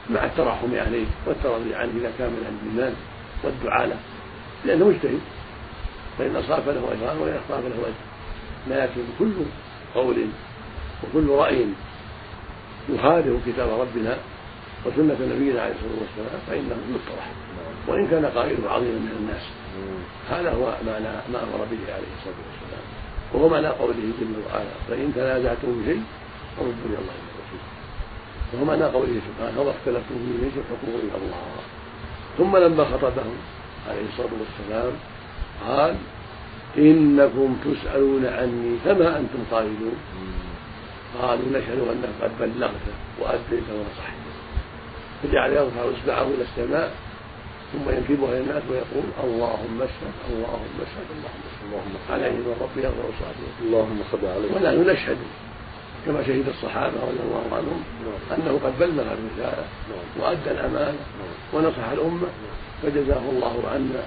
مع 0.09 0.25
الترحم 0.25 0.75
عليه 0.75 1.05
والترضي 1.27 1.75
عنه 1.75 1.91
إذا 1.97 2.11
كان 2.17 2.29
من 2.29 2.43
أهل 2.45 2.55
الإيمان 2.63 2.95
والدعاء 3.43 3.87
له. 3.87 3.97
لأنه 4.65 4.85
مجتهد. 4.85 5.19
فإن 6.17 6.35
أصاب 6.35 6.61
فله 6.61 6.91
اجران 6.91 7.17
وإن 7.17 7.33
أخطأ 7.35 7.61
فله 7.61 7.81
أجر. 7.87 8.05
لكن 8.67 9.01
كل 9.19 9.31
قول 9.95 10.15
وكل 11.03 11.29
رأي 11.29 11.65
يخالف 12.89 13.47
كتاب 13.47 13.79
ربنا 13.79 14.17
وسنة 14.85 15.17
نبينا 15.35 15.61
عليه 15.61 15.73
الصلاة 15.73 15.99
والسلام 16.01 16.39
فإنه 16.47 16.77
يطرح 16.95 17.31
وإن 17.87 18.07
كان 18.07 18.25
قائله 18.25 18.69
عظيما 18.69 18.99
من 18.99 19.15
الناس. 19.19 19.45
هذا 20.29 20.51
هو 20.51 20.65
معنى 20.87 21.13
ما 21.33 21.39
أمر 21.43 21.65
به 21.71 21.93
عليه 21.93 22.11
الصلاة 22.17 22.39
والسلام. 22.47 22.85
وهو 23.33 23.49
معنى 23.49 23.67
قوله 23.67 24.05
جل 24.19 24.35
وعلا. 24.45 24.75
فإن 24.89 25.11
تنازعتم 25.15 25.83
في 25.83 25.85
شيء 25.85 26.03
فردوا 26.57 26.85
إلى 26.85 26.97
الله 27.01 27.17
والرسول 27.25 27.61
وهو 28.53 28.65
معنى 28.65 28.83
قوله 28.83 29.21
سبحانه 29.27 29.61
وما 29.61 29.71
اختلفتم 29.71 30.15
فيه 30.25 30.49
شيء 30.53 30.63
حكمه 30.71 30.95
إلى 30.95 31.17
الله. 31.21 31.45
ثم 32.37 32.57
لما 32.57 32.83
خطبهم 32.85 33.37
عليه 33.89 34.05
الصلاة 34.11 34.33
والسلام 34.41 34.93
قال 35.67 35.95
إنكم 36.77 37.57
تسألون 37.65 38.25
عني 38.25 38.77
فما 38.85 39.19
أنتم 39.19 39.39
قائلون؟ 39.51 39.97
قالوا 41.21 41.45
نشهد 41.51 41.79
أنك 41.79 42.09
قد 42.21 42.31
بلغت 42.39 42.85
وأديت 43.19 43.67
ونصحت. 43.71 44.24
فجعل 45.27 45.51
يرفع 45.51 45.81
إصبعه 45.81 46.23
إلى 46.23 46.43
السماء 46.43 46.91
ثم 47.73 47.89
ينكبها 47.89 48.29
إلى 48.29 48.39
الناس 48.39 48.63
ويقول 48.69 49.05
اللهم 49.23 49.81
اشهد 49.81 50.13
اللهم 50.29 50.75
اشهد 50.85 51.07
اللهم 51.15 51.43
اشهد. 51.49 51.65
اللهم 51.65 51.95
عليه 52.09 52.31
من 52.31 52.55
ربي 52.61 52.81
يغفر 52.83 53.09
صلاته 53.19 53.49
اللهم 53.61 53.99
صل 54.11 54.25
عليه. 54.25 54.49
ونحن 54.55 54.89
نشهد 54.89 55.17
كما 56.05 56.23
شهد 56.23 56.47
الصحابة 56.47 56.93
رضي 56.93 57.21
الله 57.27 57.45
عنهم 57.51 57.83
أنه 58.31 58.59
قد 58.65 58.79
بلغ 58.79 59.07
الرسالة 59.15 59.65
وأدى 60.19 60.51
الأمانة 60.51 60.99
ونصح 61.53 61.87
الأمة 61.93 62.27
فجزاه 62.83 63.29
الله 63.29 63.55
عنا 63.73 64.03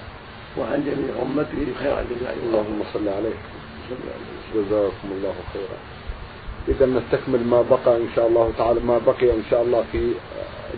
وعن 0.58 0.78
جميع 0.86 1.22
أمته 1.22 1.66
خير 1.80 2.00
الجزاء. 2.00 2.36
اللهم 2.42 2.82
صل 2.94 3.08
عليه. 3.08 3.38
جزاكم 4.54 5.08
الله 5.10 5.34
خيرا. 5.52 5.78
إذا 6.68 6.86
نستكمل 6.86 7.44
ما 7.44 7.62
بقى 7.62 7.96
إن 7.96 8.08
شاء 8.16 8.26
الله 8.26 8.52
تعالى 8.58 8.80
ما 8.80 8.98
بقي 9.06 9.30
إن 9.30 9.42
شاء 9.50 9.62
الله 9.62 9.84
في 9.92 10.12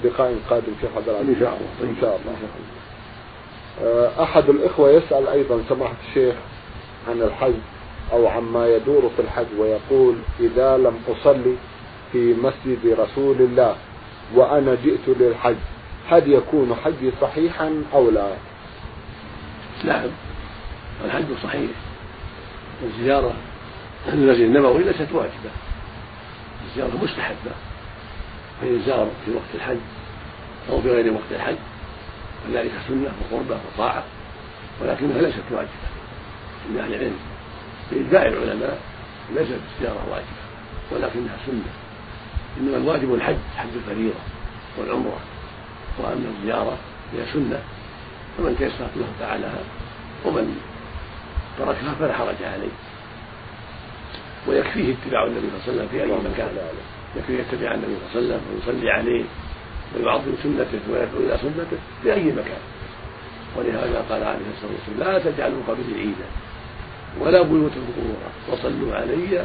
لقاء 0.04 0.36
قادم 0.50 0.72
في 0.80 0.88
حضر 0.96 1.20
إن 1.20 1.36
شاء 1.40 1.58
الله. 1.58 1.90
إن 1.90 1.96
شاء 2.00 2.20
الله. 2.20 2.34
آه، 3.82 4.22
أحد 4.22 4.48
الإخوة 4.48 4.90
يسأل 4.90 5.28
أيضا 5.28 5.62
سماحة 5.68 5.94
الشيخ 6.08 6.34
عن 7.08 7.22
الحج 7.22 7.54
أو 8.12 8.26
عما 8.26 8.68
يدور 8.68 9.10
في 9.16 9.22
الحج 9.22 9.46
ويقول 9.58 10.14
إذا 10.40 10.76
لم 10.76 10.98
أصلي 11.08 11.54
في 12.12 12.34
مسجد 12.34 12.96
رسول 13.00 13.36
الله 13.40 13.76
وأنا 14.34 14.74
جئت 14.84 15.08
للحج 15.20 15.56
هل 16.10 16.32
يكون 16.32 16.74
حجي 16.74 17.12
صحيحا 17.20 17.82
أو 17.94 18.10
لا؟ 18.10 18.28
نعم 19.84 20.08
الحج 21.04 21.24
صحيح. 21.42 21.70
والزيارة 22.82 23.32
المسجد 24.12 24.40
النبوي 24.40 24.84
ليست 24.84 25.12
واجبة. 25.12 25.50
الزيارة 26.68 27.04
مستحبة. 27.04 27.52
فيزار 28.60 29.08
في 29.24 29.30
وقت 29.30 29.54
الحج 29.54 29.78
أو 30.70 30.82
في 30.82 30.90
غير 30.90 31.12
وقت 31.12 31.30
الحج. 31.30 31.56
وذلك 32.48 32.72
سنة 32.88 33.12
وقربة 33.20 33.58
وطاعة. 33.74 34.04
ولكنها 34.80 35.22
ليست 35.22 35.42
واجبة. 35.50 35.70
عند 36.68 36.78
أهل 36.78 36.94
العلم 36.94 37.18
بإجماع 37.90 38.22
العلماء 38.22 38.80
ليست 39.34 39.60
الزيارة 39.74 40.06
واجبة. 40.10 40.40
ولكنها 40.90 41.36
سنة. 41.46 41.72
إنما 42.60 42.76
الواجب 42.76 43.14
الحج 43.14 43.36
حج 43.56 43.68
الفريضة 43.76 44.20
والعمرة. 44.78 45.20
وأما 45.98 46.32
الزيارة 46.38 46.76
هي 47.12 47.32
سنة. 47.32 47.62
فمن 48.38 48.56
تيسرت 48.58 48.90
له 48.96 49.06
فعلها 49.20 49.58
ومن 50.24 50.60
تركها 51.58 51.94
فلا 51.94 52.12
حرج 52.12 52.42
عليه. 52.42 52.74
ويكفيه 54.48 54.94
اتباع 54.94 55.24
النبي 55.26 55.46
صلى 55.50 55.56
الله 55.56 55.62
عليه 55.66 55.72
وسلم 55.72 55.88
في 55.88 56.02
أي 56.02 56.30
مكان. 56.30 56.48
يكفيه 57.16 57.34
يتبع 57.34 57.74
النبي 57.74 57.94
صلى 58.12 58.22
الله 58.22 58.34
عليه 58.34 58.34
وسلم 58.34 58.40
ويصلي 58.54 58.90
عليه 58.90 59.24
ويعظم 59.96 60.32
سنته 60.42 60.80
ويدعو 60.90 61.20
إلى 61.20 61.38
سنته 61.42 61.78
في 62.02 62.12
أي 62.12 62.24
مكان. 62.24 62.62
ولهذا 63.56 64.04
قال 64.10 64.24
عليه 64.24 64.46
الصلاة 64.56 64.72
والسلام 64.72 65.12
لا 65.12 65.18
تجعلوا 65.18 65.62
قبلي 65.68 66.00
عيدا 66.00 66.28
ولا 67.20 67.42
بيوتكم 67.42 67.86
قبورا. 67.96 68.30
وصلوا 68.48 68.94
علي 68.94 69.44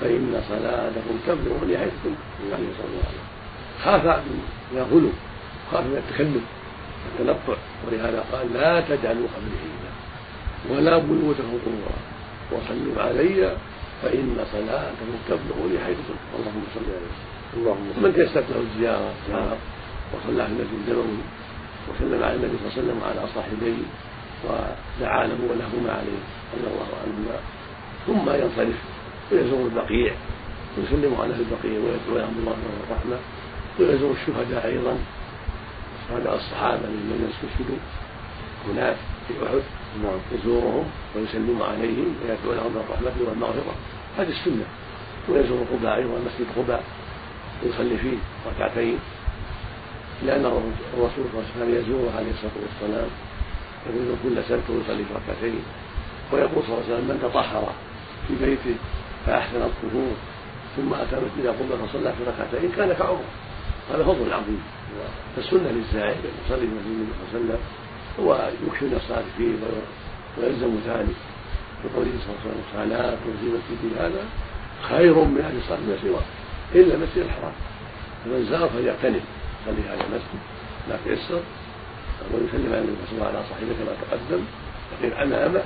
فإن 0.00 0.42
صلاتكم 0.48 1.14
تبلغني 1.26 1.78
حيث 1.78 1.92
كنتم. 2.04 2.54
عليه 2.54 2.68
الصلاة 2.72 2.94
والسلام 2.96 3.28
خاف 3.84 4.04
من 4.72 4.78
الغلو 4.78 5.10
خاف 5.72 5.84
من 5.84 5.96
التكلف 6.02 6.44
والتنطع 7.18 7.58
ولهذا 7.86 8.24
قال 8.32 8.46
لا 8.54 8.80
تجعلوا 8.80 9.28
قبلي 9.34 9.56
عيدا 9.64 9.90
ولا 10.70 10.98
بيوتكم 10.98 11.58
قبورا. 11.64 11.98
وصلوا 12.52 13.02
علي 13.02 13.56
فإن 14.02 14.44
صلاتكم 14.52 15.08
تبلغني 15.28 15.78
حيث 15.84 15.96
كنتم 15.96 16.28
اللهم 16.38 16.62
صل 16.74 16.88
عليه 16.96 17.14
اللهم 17.56 18.02
من 18.02 18.12
تيسرت 18.14 18.44
له 18.50 18.60
الزيارة؟ 18.60 19.12
زار 19.28 19.56
وصلى 20.14 20.46
في 20.46 20.52
المسجد 20.52 20.88
النبوي 20.88 21.18
وسلم 21.88 22.22
على 22.22 22.34
النبي 22.34 22.56
صلى 22.58 22.66
الله 22.66 22.72
عليه 22.72 22.82
وسلم 22.82 22.98
وعلى 23.02 23.22
صاحبيه. 23.34 23.82
ودعا 24.44 25.26
له 25.26 25.38
ولهما 25.50 25.92
عليه 25.92 26.22
رضي 26.54 26.66
الله 26.72 26.90
عنهما. 27.02 27.36
ثم 28.06 28.26
ينصرف 28.42 28.78
ويزور 29.32 29.66
البقيع. 29.66 30.12
ويسلم 30.78 31.14
على 31.20 31.34
أهل 31.34 31.40
البقيع 31.40 31.78
ويدعو 31.84 32.18
لهم 32.18 32.34
الله 32.38 32.56
والرحمه 32.80 33.18
ويزور 33.80 34.10
الشهداء 34.10 34.66
أيضا. 34.66 34.98
شهداء 36.08 36.34
الصحابة 36.36 36.84
الذين 36.84 37.30
استشهدوا 37.30 37.80
هناك 38.68 38.96
في 39.28 39.34
أحد. 39.46 39.62
نعم 40.02 40.18
يزورهم 40.32 40.86
ويسلم 41.16 41.62
عليهم 41.62 42.14
ويدعو 42.22 42.52
لهم 42.54 42.72
بالرحمة 42.74 43.28
والمغفرة. 43.28 43.74
هذه 44.18 44.28
السنة. 44.28 44.66
ويزور 45.28 45.64
قباء 45.72 45.96
أيضا 45.96 46.18
مسجد 46.26 46.46
قباء 46.56 46.82
ويصلي 47.62 47.96
فيه 47.98 48.16
ركعتين 48.46 48.98
لأن 50.22 50.44
الرسول 50.44 51.10
صلى 51.16 51.30
الله 51.32 51.44
عليه 51.44 51.56
وسلم 51.56 51.70
يزوره 51.74 52.12
عليه 52.16 52.30
الصلاة 52.30 52.56
والسلام. 52.64 53.10
يقول 53.86 54.16
كل 54.22 54.36
سنة 54.48 54.66
ويصلي 54.68 55.04
في 55.04 55.12
ركعتين. 55.14 55.62
ويقول 56.32 56.62
صلى 56.64 56.74
الله 56.74 56.84
عليه 56.84 56.94
وسلم 56.94 57.08
من 57.08 57.18
تطهر 57.22 57.72
في 58.28 58.34
بيته 58.46 58.76
فأحسن 59.26 59.62
الطهور. 59.62 60.14
ثم 60.76 60.94
أتى 60.94 61.16
مسجد 61.16 61.46
قبة 61.46 61.86
فصلى 61.86 62.12
في 62.12 62.22
ركعتين. 62.30 62.70
كان 62.76 62.92
كعمر. 62.92 63.24
هذا 63.92 64.04
فضل 64.04 64.32
عظيم. 64.32 64.62
فالسنة 65.36 65.70
للزائر 65.70 66.16
يصلي 66.46 66.66
في 66.66 66.86
النبي 66.86 67.12
صلى 67.12 67.24
الله 67.24 67.28
عليه 67.34 67.38
وسلم. 67.38 67.60
ويكثر 68.18 68.86
من 68.86 68.96
الصلاة 68.96 69.24
فيه 69.36 69.52
ويلزم 70.38 70.72
ذلك. 70.86 71.18
بقوله 71.84 72.12
صلى 72.22 72.30
الله 72.30 72.40
عليه 72.40 72.50
وسلم 72.50 72.62
صلاة 72.74 73.16
في 73.40 73.46
مسجد 73.56 73.98
هذا 73.98 74.22
خير 74.82 75.14
من 75.14 75.40
أهل 75.40 75.56
الصلاة 75.58 75.80
ما 75.80 75.96
سواه. 76.02 76.26
إلا 76.74 76.94
المسجد 76.94 77.18
الحرام. 77.18 77.52
فمن 78.24 78.46
زار 78.50 78.68
فليغتنم 78.68 79.24
يصلي 79.60 79.82
هذا 79.88 80.02
المسجد. 80.08 80.40
ما 80.88 80.96
تيسر. 81.04 81.42
ويسلم 82.32 82.72
على 82.72 82.78
النبي 82.78 83.04
صلى 83.08 83.16
الله 83.18 83.26
عليه 83.26 83.48
صاحبه 83.50 83.72
كما 83.78 83.92
تقدم. 84.02 84.42
يقف 85.02 85.20
امامه 85.22 85.62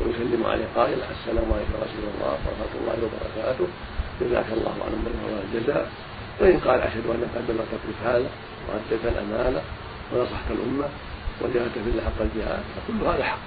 ويسلم 0.00 0.42
عليه 0.46 0.66
قائلا 0.76 1.04
السلام 1.16 1.46
عليكم 1.54 1.74
رسول 1.86 2.04
الله 2.14 2.32
ورحمة 2.44 2.72
الله 2.80 2.96
وبركاته. 3.04 3.66
جزاك 4.20 4.48
الله 4.52 4.74
عن 4.84 4.92
من 5.04 5.14
الجزاء. 5.44 5.90
وإن 6.40 6.58
قال 6.58 6.80
أشهد 6.80 7.04
انك 7.14 7.30
قد 7.36 7.44
بلغت 7.48 7.72
الرساله 7.78 8.30
واديت 8.68 9.04
الأمانة 9.12 9.62
ونصحت 10.12 10.48
الأمة. 10.50 10.88
وجاهدت 11.40 11.78
في 11.84 11.90
الله 11.90 12.02
حق 12.02 12.22
الجهاد 12.22 12.62
فكل 12.76 13.06
هذا 13.06 13.24
حق. 13.24 13.38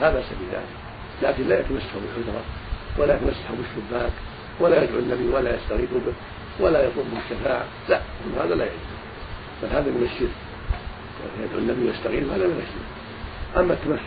لا 0.00 0.10
بأس 0.10 0.24
بذلك. 0.40 0.74
لكن 1.22 1.48
لا 1.48 1.60
يتمسح 1.60 1.92
بالحجرة 1.94 2.42
ولا 2.98 3.14
يتمسح 3.14 3.50
بالشباك 3.50 4.12
ولا 4.60 4.84
يدعو 4.84 4.98
النبي 4.98 5.28
ولا 5.28 5.54
يستغيث 5.54 5.90
به 5.90 6.12
ولا 6.60 6.84
يطلب 6.84 7.06
الشفاعه 7.24 7.64
لا 7.88 8.00
كل 8.24 8.40
هذا 8.40 8.54
لا 8.54 8.64
يجوز. 8.64 8.98
بل 9.62 9.68
هذا 9.68 9.90
من 9.90 10.08
الشرك. 10.12 10.36
يدعو 11.44 11.58
النبي 11.58 11.86
ويستغيث 11.88 12.24
هذا 12.24 12.46
من 12.46 12.60
الشرك. 12.66 12.88
أما 13.56 13.72
التمسح 13.74 14.02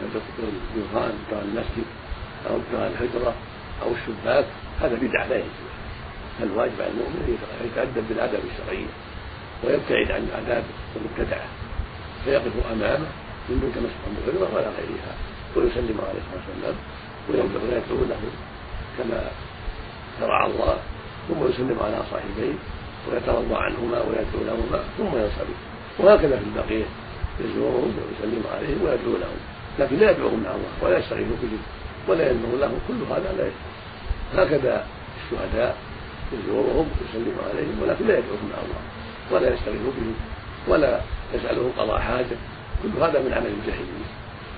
بالدخان 0.75 1.13
بتاع 1.27 1.39
المسجد 1.39 1.87
أو 2.49 2.59
بتاع 2.69 2.87
الحجرة 2.87 3.33
أو 3.83 3.91
الشباك 3.91 4.45
هذا 4.81 4.95
بدعة 5.01 5.27
لا 5.27 5.35
يجوز. 5.35 5.67
الواجب 6.43 6.81
على 6.81 6.91
المؤمن 6.91 7.37
أن 7.61 7.67
يتأدب 7.67 8.03
بالأدب 8.09 8.39
الشرعية 8.51 8.91
ويبتعد 9.63 10.11
عن 10.11 10.27
الآداب 10.29 10.63
المبتدعة. 10.95 11.45
فيقف 12.27 12.51
أمامه 12.71 13.07
من 13.49 13.59
دون 13.61 13.71
تمسك 13.75 14.03
بالحجره 14.11 14.55
ولا 14.55 14.69
غيرها 14.77 15.13
ويسلم 15.55 15.97
عليه 16.07 16.19
الصلاة 16.23 16.43
والسلام. 16.47 16.75
ويدعو 17.29 18.05
له 18.11 18.21
كما 18.97 19.19
شرع 20.19 20.45
الله. 20.45 20.77
ثم 21.27 21.47
يسلم 21.49 21.77
على 21.85 21.97
صاحبيه 22.11 22.53
ويترضى 23.07 23.55
عنهما 23.55 23.99
ويدعو 24.07 24.41
لهما. 24.47 24.79
ثم 24.97 25.11
ينصرف. 25.17 25.57
وهكذا 25.99 26.35
في 26.37 26.45
البقيه 26.51 26.85
يزورهم 27.39 27.93
ويسلم 27.97 28.43
عليهم 28.55 28.79
ويدعو 28.83 29.17
لهم. 29.23 29.39
لكن 29.79 29.95
لا 29.95 30.11
يدعوهم 30.11 30.43
مع 30.43 30.51
الله 30.51 30.71
ولا 30.81 30.97
يستغيث 30.97 31.27
بهم 31.27 31.61
ولا 32.07 32.31
ينظر 32.31 32.57
لهم. 32.57 32.79
كل 32.87 32.99
هذا 33.13 33.33
لا 33.37 33.43
يجوز. 33.43 33.77
هكذا 34.35 34.85
الشهداء 35.17 35.77
يزورهم 36.33 36.87
ويسلم 36.97 37.37
عليهم 37.49 37.75
ولكن 37.81 38.07
لا 38.07 38.17
يدعوهم 38.17 38.49
مع 38.51 38.59
الله 38.65 38.81
ولا 39.31 39.53
يستغيث 39.53 39.81
بهم 39.81 40.15
ولا 40.67 41.01
يسألهم 41.33 41.71
قضاء 41.77 41.99
حاجة. 41.99 42.37
كل 42.83 42.89
هذا 43.01 43.19
من 43.19 43.33
عمل 43.33 43.51
الجاهلية. 43.59 44.07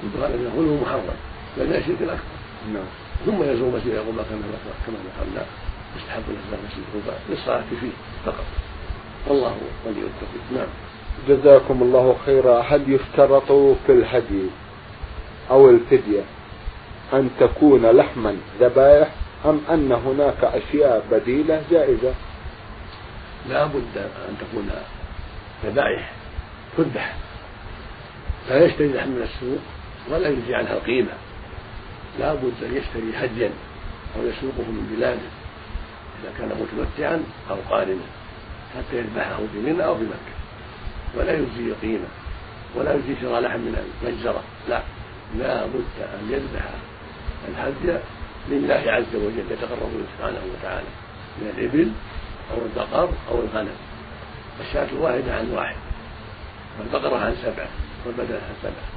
كل 0.02 0.24
هذا 0.24 0.36
من 0.36 0.52
الغلو 0.54 0.82
محرم 0.82 1.16
بل 1.58 1.68
من 1.68 1.76
الشرك 1.76 2.02
الأكبر. 2.02 2.24
نعم. 2.74 2.90
ثم 3.26 3.44
يزور 3.44 3.70
مسجد 3.76 3.92
قباء 3.92 4.26
كما 4.30 4.42
كما 4.86 4.98
ذكرنا 5.06 5.46
يستحب 5.98 6.24
له 6.30 6.58
مسجد 6.68 6.84
قباء 6.94 7.20
للصلاة 7.30 7.64
فيه 7.82 7.90
فقط. 8.26 8.46
والله 9.28 9.58
ولي 9.86 10.00
التوفيق. 10.00 10.44
نعم. 10.56 10.68
جزاكم 11.28 11.82
الله 11.82 12.16
خيرا. 12.26 12.62
هل 12.62 12.94
يشترط 12.94 13.52
في 13.86 13.92
الهدي 13.92 14.46
أو 15.52 15.70
الفدية 15.70 16.22
أن 17.14 17.30
تكون 17.40 17.86
لحما 17.86 18.36
ذبائح 18.60 19.10
أم 19.46 19.62
أن 19.70 19.92
هناك 19.92 20.44
أشياء 20.44 21.06
بديلة 21.12 21.64
جائزة؟ 21.72 22.14
لا 23.50 23.66
بد 23.66 23.98
أن 23.98 24.36
تكون 24.42 24.70
ذبائح 25.66 26.12
تذبح 26.78 27.16
لا 28.50 28.66
يشتري 28.66 28.94
لحم 28.94 29.10
من 29.10 29.22
السوق 29.22 29.60
ولا 30.10 30.30
يجزي 30.30 30.56
عنها 30.56 30.74
القيمة. 30.74 31.12
لا 32.20 32.34
بد 32.34 32.64
أن 32.64 32.78
يشتري 32.78 33.14
هديا 33.16 33.52
أو 34.16 34.22
يسوقه 34.22 34.72
من 34.72 34.96
بلاده 34.96 35.30
إذا 36.20 36.32
كان 36.38 36.48
متمتعا 36.48 37.24
أو 37.50 37.56
قارنا 37.70 38.08
حتى 38.78 38.98
يذبحه 38.98 39.40
بمنى 39.54 39.86
أو 39.86 39.94
بمكة. 39.94 40.36
ولا 41.16 41.34
يجزي 41.34 41.74
قيمة 41.82 42.08
ولا 42.76 42.94
يجزي 42.94 43.16
شراء 43.22 43.42
لحم 43.42 43.60
من 43.60 43.92
المجزرة. 44.04 44.44
لا 44.70 44.82
لا 45.38 45.66
بد 45.66 45.96
أن 46.02 46.30
يذبح 46.32 46.64
الهدي 47.48 48.00
لله 48.50 48.84
عز 48.92 49.16
وجل 49.16 49.44
يتقرب 49.52 49.92
سبحانه 50.18 50.42
وتعالى 50.54 50.88
من 51.42 51.54
الإبل 51.58 51.92
أو 52.52 52.58
البقر 52.66 53.10
أو 53.32 53.42
الغنم. 53.42 53.89
الشاة 54.62 54.88
الواحدة 54.92 55.36
عن 55.36 55.52
واحد 55.52 55.76
والبقرة 56.80 57.18
عن 57.18 57.36
سبعة 57.44 57.68
والبدن 58.06 58.34
عن 58.34 58.56
سبعة. 58.64 58.90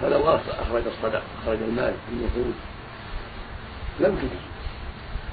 فلو 0.00 0.28
أخرج 0.60 0.82
الصدق 0.86 1.22
أخرج 1.42 1.58
المال 1.68 1.94
النقود 2.12 2.54
لم 4.00 4.16
تجزي 4.16 4.42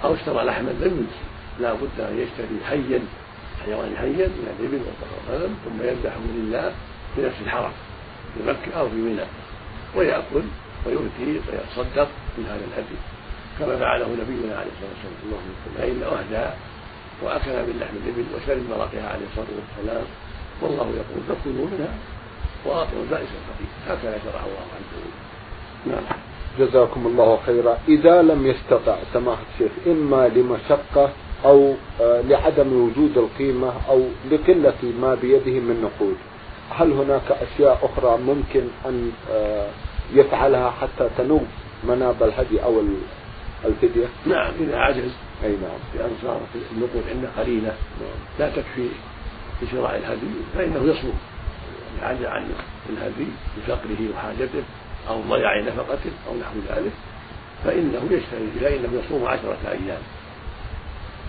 أو 0.04 0.14
اشترى 0.14 0.44
لحما 0.44 0.70
لم 0.70 0.82
يجزي 0.82 1.20
لا 1.60 1.74
بد 1.74 2.00
أن 2.00 2.20
يشتري 2.20 2.60
حيا 2.70 3.00
حيوان 3.66 3.96
حيا 3.98 4.28
من 4.28 4.56
الإبل 4.60 4.82
والغنم 5.30 5.56
ثم 5.66 5.88
يذبحه 5.88 6.20
لله 6.36 6.74
في 7.16 7.22
نفس 7.22 7.36
الحرم 7.46 7.72
في 8.34 8.50
مكة 8.50 8.80
أو 8.80 8.90
في 8.90 8.96
منى. 8.96 9.26
ويأكل 9.96 10.44
ويهدي 10.86 11.40
ويتصدق 11.48 12.08
من 12.38 12.46
هذا 12.46 12.62
الهدي 12.72 13.00
كما 13.60 13.80
فعله 13.80 14.08
نبينا 14.08 14.56
عليه 14.56 14.72
الصلاة 14.72 14.92
والسلام 15.04 15.42
فإن 15.78 16.04
أهدى 16.04 16.54
وأكل 17.24 17.50
من 17.52 17.80
لحم 17.82 17.96
الإبل 18.04 18.26
وشرب 18.36 18.64
مرقها 18.70 19.10
عليه 19.10 19.26
الصلاة 19.32 19.48
والسلام. 19.60 20.06
والله 20.62 20.88
يقول 21.02 21.22
فكلوا 21.28 21.68
منها 21.72 21.94
وأعطوا 22.66 23.02
البائس 23.04 23.28
الفقير 23.40 23.70
هكذا 23.88 24.20
شرع 24.24 24.40
الله 24.40 24.66
وجل. 24.76 25.92
نعم. 25.92 26.04
جزاكم 26.60 27.08
الله 27.08 27.40
خيرا. 27.46 27.78
إذا 27.88 28.22
لم 28.22 28.48
يستطع 28.48 28.96
سماحة 29.14 29.42
الشيخ 29.54 29.72
إما 29.88 30.28
لمشقة 30.28 31.10
أو 31.46 31.74
آه، 32.02 32.22
لعدم 32.22 32.74
وجود 32.74 33.18
القيمة 33.18 33.72
أو 33.90 34.02
لقلة 34.32 34.94
ما 35.02 35.16
بيده 35.16 35.60
من 35.60 35.82
نقود 35.82 36.16
هل 36.70 36.92
هناك 36.92 37.32
أشياء 37.32 37.80
أخرى 37.84 38.18
ممكن 38.18 38.62
أن 38.86 39.12
آه، 39.32 39.68
يفعلها 40.14 40.70
حتى 40.70 41.10
تنوب 41.18 41.46
مناب 41.84 42.24
الهدي 42.24 42.64
أو 42.64 42.80
الفدية؟ 43.66 44.08
نعم 44.26 44.52
إذا 44.60 44.78
عجز. 44.78 45.12
أي 45.44 45.50
نعم. 45.50 45.80
بأن 45.94 46.12
صارت 46.22 46.42
النقود 46.72 47.04
عنده 47.10 47.30
قليلة 47.38 47.74
نعم. 48.02 48.20
لا 48.40 48.50
تكفي 48.50 48.90
لشراء 49.62 49.98
الهدي 49.98 50.28
فإنه 50.56 50.92
يصوم 50.92 51.18
عجز 52.02 52.26
عن 52.26 52.46
الهدي 52.90 53.28
لفقره 53.58 54.10
وحاجته 54.16 54.64
أو 55.10 55.22
ضياع 55.22 55.62
نفقته 55.62 56.12
أو 56.28 56.36
نحو 56.38 56.56
ذلك 56.70 56.92
فإنه 57.64 58.02
يشتري 58.12 58.50
فإنه 58.62 59.02
يصوم 59.06 59.26
عشرة 59.28 59.58
أيام. 59.68 60.02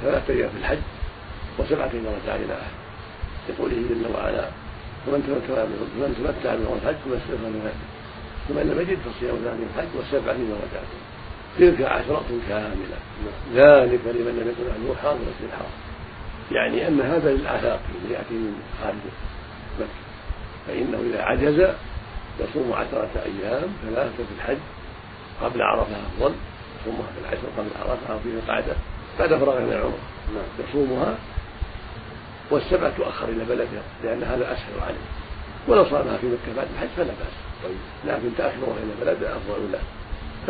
ثلاثة 0.03 0.35
أيام 0.35 0.49
في 0.49 0.59
الحج 0.59 0.79
وسبعة 1.59 1.91
رجع 1.95 2.35
إلى 2.37 2.53
أهله 2.53 2.81
يقوله 3.49 3.77
جل 3.77 4.15
وعلا 4.15 4.49
ومن 5.07 5.23
تمتع 5.27 5.65
من 5.65 6.15
تمتع 6.19 6.55
بعمر 6.55 6.77
الحج 6.83 6.97
فما 7.05 7.49
من 7.49 7.61
هدي 7.65 7.87
ومن 8.51 8.71
لم 8.71 8.81
يجد 8.81 8.99
فصيام 8.99 9.37
ثاني 9.45 9.63
الحج 9.75 9.89
والسبعة 9.97 10.33
رجعت 10.35 10.91
تلك 11.59 11.83
عشرة 11.83 12.27
كاملة. 12.49 12.99
ذلك 13.55 14.01
لمن 14.07 14.41
لم 14.41 14.49
يكن 14.49 14.71
أهله 14.71 14.95
حاضر 15.03 15.19
في 15.39 15.45
الحرم. 15.45 15.71
يعني 16.53 16.89
أن 16.89 17.01
هذا 17.01 17.33
للآفاق 17.33 17.81
الذي 17.95 18.15
يأتي 18.15 18.35
من 18.35 18.63
خارج 18.83 18.95
مكة. 19.81 20.11
فإنه 20.67 20.99
إذا 21.11 21.23
عجز 21.23 21.75
يصوم 22.41 22.73
عشرة 22.73 23.11
أيام 23.17 23.69
ثلاثة 23.87 24.17
في 24.17 24.35
الحج 24.39 24.59
قبل 25.43 25.63
عرفة 25.63 25.97
أفضل 25.97 26.35
يصومها 26.81 27.07
في 27.15 27.21
العشر 27.21 27.47
قبل 27.59 27.69
عرفة 27.81 28.13
أو 28.13 28.19
في 28.19 28.29
القعدة 28.29 28.77
بعد 29.19 29.35
فراغ 29.35 29.61
من 29.61 29.73
العمرة. 29.73 29.99
نعم. 30.35 30.69
يصومها 30.69 31.15
والسبعة 32.51 32.97
تؤخر 32.97 33.29
إلى 33.29 33.45
بلدها 33.45 33.83
لأن 34.05 34.23
هذا 34.23 34.53
أسهل 34.53 34.81
عليه. 34.81 35.05
ولو 35.69 35.85
صامها 35.85 36.17
في 36.17 36.27
مكة 36.27 36.57
بعد 36.57 36.67
الحج 36.75 36.89
فلا 36.97 37.07
بأس. 37.07 37.37
طيب. 37.65 37.77
لكن 38.07 38.37
تأخيرها 38.39 38.77
إلى 38.83 38.93
بلدها 39.01 39.37
أفضل 39.37 39.73
له 39.73 39.81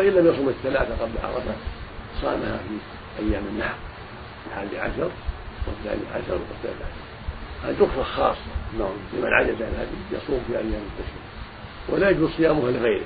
فإن 0.00 0.12
لم 0.12 0.26
يصم 0.26 0.48
الثلاثة 0.48 1.02
قبل 1.02 1.12
عرفة 1.22 1.54
صامها 2.22 2.56
في 2.56 2.74
أيام 3.22 3.42
النحر 3.52 3.74
الحادي 4.46 4.78
عشر 4.78 5.10
والثاني 5.66 6.02
عشر 6.14 6.32
والثالث 6.32 6.82
عشر. 6.82 7.68
هذه 7.68 7.76
رخصة 7.80 8.02
خاصة 8.02 8.50
نعم 8.78 8.96
لمن 9.12 9.32
عجز 9.32 9.62
عن 9.62 9.74
هذه 9.78 10.18
يصوم 10.22 10.40
في 10.46 10.52
أيام 10.52 10.82
التشريق. 10.90 11.24
ولا 11.88 12.10
يجوز 12.10 12.30
صيامها 12.36 12.70
لغيره 12.70 13.04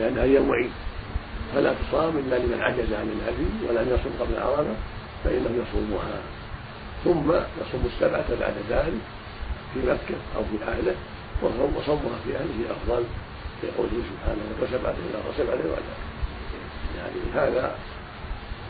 لأنها 0.00 0.22
أيام 0.22 0.48
وعيد 0.48 0.70
فلا 1.54 1.74
تصام 1.74 2.18
إلا 2.18 2.38
لمن 2.38 2.60
عجز 2.60 2.92
عن 2.92 3.08
الهدي 3.08 3.48
ولم 3.68 3.88
يصم 3.94 4.24
قبل 4.24 4.42
عرفة 4.42 4.74
فإنه 5.24 5.64
يصومها. 5.64 6.20
ثم 7.04 7.30
يصوم 7.60 7.90
السبعة 7.94 8.40
بعد 8.40 8.54
ذلك 8.70 9.00
في 9.74 9.78
مكة 9.80 10.18
أو 10.36 10.42
في 10.42 10.64
أهله 10.64 10.94
وصومها 11.42 12.18
في 12.24 12.36
أهله 12.36 12.70
أفضل 12.70 13.04
يقول 13.62 13.88
سبحانه 13.88 14.42
وسبعة 14.62 14.94
وسبعة 15.28 15.54
وسبعة. 15.54 16.05
يعني 17.06 17.48
هذا 17.48 17.74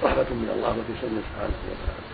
رحمة 0.03 0.31
من 0.31 0.51
الله 0.57 0.71
وفي 0.71 1.01
سنة 1.03 1.21
سبحانه 1.29 1.57
وتعالى. 1.71 2.07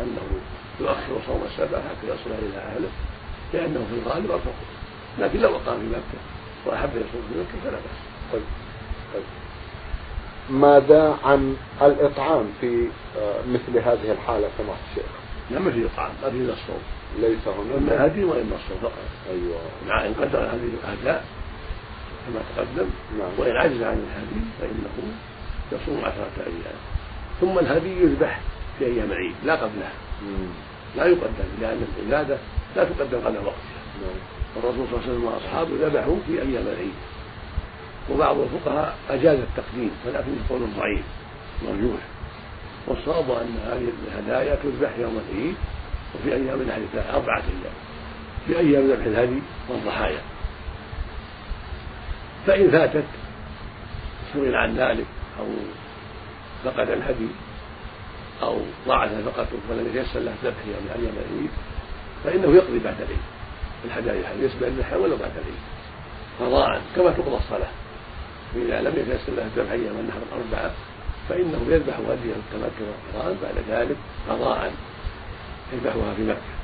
أنه 0.00 0.40
يؤخر 0.80 1.26
صوم 1.26 1.42
السبعة 1.46 1.82
حتى 1.82 2.06
يصل 2.06 2.30
إلى 2.30 2.58
أهله 2.58 2.88
لأنه 3.54 3.86
في 3.90 4.06
الغالب 4.06 4.30
أرفق 4.30 4.54
لكن 5.18 5.40
لو 5.40 5.56
أقام 5.56 5.78
في 5.80 5.86
مكة 5.86 6.18
وأحب 6.66 6.90
يصوم 6.90 7.22
في 7.32 7.40
مكة 7.40 7.64
فلا 7.64 7.70
بأس. 7.70 7.98
طيب 8.32 8.42
طيب. 9.14 9.22
ماذا 10.50 11.18
عن 11.24 11.56
الإطعام 11.82 12.46
في 12.60 12.88
آه، 13.18 13.40
مثل 13.48 13.78
هذه 13.78 14.12
الحالة 14.12 14.48
سماحة 14.58 14.80
الشيخ؟ 14.90 15.10
لا 15.50 15.58
ما 15.58 15.70
في 15.70 15.86
إطعام 15.86 16.10
ما 16.22 16.30
في 16.30 16.36
إلا 16.36 16.52
الصوم. 16.52 16.82
ليس 17.18 17.48
هنا 17.48 17.78
إما 17.78 18.06
هدي 18.06 18.24
وإما 18.24 18.56
الصوم 18.56 18.78
فقط. 18.82 18.92
أيوه. 19.30 19.60
مع 19.88 20.06
إن 20.06 20.14
قدر 20.14 20.38
هذه 20.38 20.70
الأهداء 20.82 21.24
كما 22.26 22.40
تقدم 22.56 22.90
نعم. 23.18 23.30
وإن 23.38 23.56
عجز 23.56 23.82
عن 23.82 24.06
الهدي 24.08 24.44
فإنه 24.60 25.12
يصوم 25.72 25.98
عشرة 26.04 26.46
أيام. 26.46 26.78
ثم 27.40 27.58
الهدي 27.58 28.02
يذبح 28.02 28.40
في 28.78 28.84
أيام 28.84 29.12
العيد 29.12 29.34
لا 29.44 29.54
قبلها. 29.54 29.92
لا 30.96 31.06
يقدم 31.06 31.48
لأن 31.60 31.86
العبادة 31.98 32.38
لا 32.76 32.84
تقدم 32.84 33.18
قبل 33.18 33.36
وقتها. 33.36 33.78
نعم. 34.02 34.18
الرسول 34.56 34.86
صلى 34.86 34.96
الله 34.96 35.02
عليه 35.02 35.12
وسلم 35.12 35.24
وأصحابه 35.24 35.70
ذبحوا 35.86 36.16
في 36.26 36.32
أيام 36.32 36.66
العيد. 36.66 36.94
وبعض 38.10 38.36
الفقهاء 38.38 38.96
أجاز 39.10 39.38
التقديم 39.38 39.90
ولكن 40.06 40.32
قول 40.50 40.60
ضعيف 40.78 41.04
مرجوح. 41.62 42.00
والصواب 42.86 43.30
أن 43.30 43.56
هذه 43.66 43.88
الهدايا 44.08 44.54
تذبح 44.54 44.90
يوم 44.98 45.20
العيد 45.30 45.54
وفي 46.14 46.34
أيام 46.34 46.60
الحج 46.60 47.14
أربعة 47.14 47.42
أيام. 47.42 47.74
في 48.46 48.58
أيام 48.58 48.90
ذبح 48.90 49.04
الهدي 49.04 49.42
والضحايا. 49.68 50.20
فإن 52.46 52.70
فاتت 52.70 53.04
سئل 54.32 54.54
عن 54.54 54.74
ذلك. 54.74 55.06
أو 55.38 55.46
فقد 56.64 56.90
الهدي 56.90 57.28
أو 58.42 58.60
ضاعت 58.86 59.10
نفقته 59.12 59.58
ولم 59.70 59.86
يتيسر 59.86 60.20
له 60.20 60.34
ذبح 60.44 60.66
يوم 60.66 61.02
أيام 61.02 61.14
العيد 61.16 61.50
فإنه 62.24 62.56
يقضي 62.56 62.78
بعد 62.78 62.96
العيد 63.00 63.24
الهدايا 63.84 64.44
يسبح 64.44 64.66
الذبح 64.66 64.92
ولو 64.92 65.16
بعد 65.16 65.30
العيد 65.30 65.62
قضاء 66.40 66.82
كما 66.96 67.10
تقضى 67.10 67.36
الصلاة. 67.36 67.70
وإذا 68.56 68.80
لم 68.80 68.92
يتيسر 68.96 69.32
له 69.32 69.42
الذبح 69.42 69.70
أيام 69.70 69.98
النحر 70.00 70.18
الأربعة 70.32 70.70
فإنه 71.28 71.66
يذبح 71.68 71.94
هديه 71.94 72.32
التمتع 72.36 72.84
والقران 72.88 73.36
بعد 73.42 73.54
ذلك 73.70 73.96
قضاء 74.28 74.72
يذبحها 75.72 76.14
في 76.16 76.22
مكة 76.22 76.58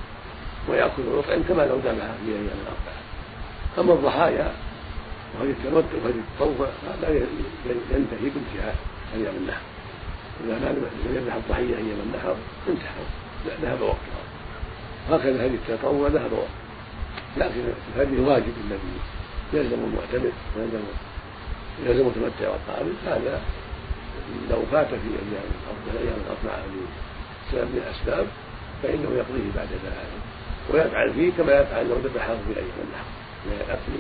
ويأكل 0.69 1.03
ويطعم 1.03 1.43
كما 1.43 1.63
لو 1.63 1.77
ذبحها 1.77 2.15
في 2.25 2.31
أيام 2.31 2.59
الأربعة. 2.63 3.01
أما 3.79 3.93
الضحايا 3.93 4.53
وهذه 5.35 5.51
التمتع 5.51 6.05
وهذه 6.05 6.21
التطوع 6.33 6.69
هذا 6.87 7.09
ينتهي 7.91 8.31
بانتهاء 8.35 8.77
أيام 9.15 9.35
النحر 9.37 9.61
إذا 10.45 10.53
لم 10.53 10.87
يذبح 11.15 11.35
الضحية 11.35 11.77
أيام 11.77 11.99
النحر 12.07 12.37
انتهى. 12.69 13.05
ذهب 13.63 13.81
وقتها 13.81 14.25
هكذا 15.11 15.47
هذه 15.47 15.55
التطوع 15.55 16.09
ذهب 16.09 16.33
وقتها 16.33 16.65
لكن 17.37 17.63
هذه 17.97 18.21
واجب 18.21 18.53
الذي 18.65 18.95
يلزم 19.53 19.79
المعتمر 19.85 20.33
ويلزم 20.57 20.81
يلزم 21.87 22.01
المتمتع 22.01 22.49
والقابل. 22.49 22.93
هذا 23.07 23.41
لو 24.51 24.63
فات 24.73 24.87
في 24.87 24.95
أيام 24.95 25.51
الأيام 25.95 26.17
الاربعه 26.27 26.63
لسبب 26.67 27.69
من 27.69 27.83
الاسباب 27.87 28.27
فإنه 28.83 29.11
يقضيه 29.17 29.51
بعد 29.57 29.69
ذلك. 29.85 30.35
ويفعل 30.73 31.13
فيه 31.13 31.33
كما 31.39 31.53
يفعل 31.53 31.89
لو 31.89 31.97
ذبحه 31.97 32.35
في 32.35 32.57
أيام 32.57 32.79
النحر 32.85 33.05
من 33.47 33.53
الاكل 33.67 33.93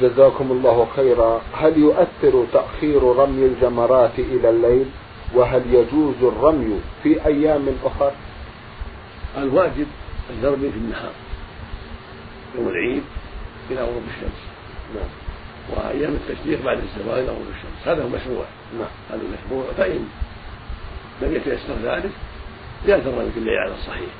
جزاكم 0.00 0.50
الله 0.50 0.86
خيرا. 0.96 1.40
هل 1.54 1.78
يؤثر 1.78 2.46
تأخير 2.52 3.02
رمي 3.02 3.46
الجمرات 3.46 4.18
إلى 4.18 4.50
الليل؟ 4.50 4.86
وهل 5.34 5.62
يجوز 5.74 6.14
الرمي 6.22 6.80
في 7.02 7.26
أيام 7.26 7.68
أخرى 7.84 8.12
الواجب 9.36 9.86
الرمي 10.42 10.70
في 10.70 10.76
النهار. 10.76 11.12
يوم 12.58 12.68
العيد 12.68 13.02
إلى 13.70 13.80
غروب 13.80 14.02
الشمس. 14.16 14.40
نعم. 14.94 15.08
وأيام 15.70 16.12
التشريق 16.14 16.64
بعد 16.64 16.78
الزوال 16.78 17.18
إلى 17.18 17.28
غروب 17.28 17.46
الشمس. 17.56 17.88
هذا 17.88 18.04
هو 18.04 18.08
مشروع. 18.08 18.44
نعم. 18.78 18.88
هذا 19.10 19.22
مشروع. 19.22 19.64
فإن 19.76 20.08
لم 21.22 21.34
يتيسر 21.34 21.74
ذلك 21.84 22.10
جاز 22.86 23.06
الرمي 23.06 23.30
في 23.30 23.38
الليل 23.38 23.58
على 23.58 23.74
الصحيح. 23.74 24.10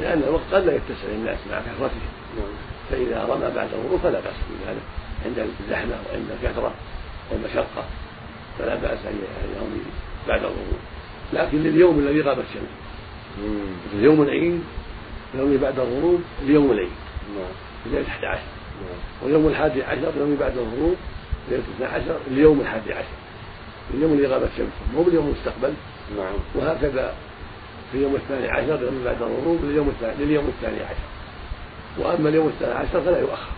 لأن 0.00 0.22
الوقت 0.22 0.42
قد 0.52 0.66
لا 0.66 0.74
يتسع 0.74 1.08
للناس 1.08 1.38
مع 1.50 1.60
كثرتهم 1.60 2.10
نعم. 2.36 2.46
فاذا 2.90 3.24
رمى 3.24 3.54
بعد 3.54 3.68
الغروب 3.74 4.00
فلا 4.00 4.20
بأس 4.20 4.34
بذلك 4.50 4.82
عند 5.26 5.38
الزحمة 5.60 5.94
وعند 6.10 6.26
الكثرة 6.42 6.72
والمشقة 7.30 7.84
فلا 8.58 8.74
بأس 8.74 8.98
أن 9.06 9.18
يرمي 9.56 9.82
بعد 10.28 10.40
الغروب. 10.40 10.80
لكن 11.32 11.58
لليوم 11.62 11.98
الذي 11.98 12.20
غابت 12.20 12.44
الشمس 12.50 12.68
في 13.90 14.04
يوم 14.04 14.22
العيد 14.22 14.62
يرمي 15.34 15.56
بعد 15.56 15.78
الغروب 15.78 16.22
ليوم 16.46 16.72
العيد 16.72 16.90
ليله 17.86 18.08
11 18.08 18.42
ويوم 19.24 19.46
الحادي 19.48 19.82
عشر 19.82 20.12
يوم 20.18 20.36
بعد 20.40 20.52
الغروب 20.52 20.96
ليلة 21.50 21.62
اثنا 21.76 21.88
عشر 21.88 22.16
اليوم 22.30 22.60
الحادي 22.60 22.92
عشر. 22.92 23.16
اليوم 23.94 24.12
اللي 24.12 24.26
غابت 24.26 24.48
شمسه 24.56 24.70
مو 24.94 25.02
باليوم 25.02 25.26
المستقبل. 25.26 25.72
نعم. 26.16 26.34
وهكذا 26.54 27.14
في 27.92 27.98
اليوم 27.98 28.14
الثاني 28.14 28.48
عشر 28.48 28.90
من 28.90 29.02
بعد 29.04 29.22
الغروب 29.22 29.64
لليوم 29.64 29.88
الثاني 29.88 30.24
لليوم 30.24 30.48
الثاني 30.48 30.82
عشر. 30.82 31.19
وأما 31.98 32.28
اليوم 32.28 32.48
الثاني 32.48 32.74
عشر 32.74 33.00
فلا 33.00 33.18
يؤخر. 33.20 33.52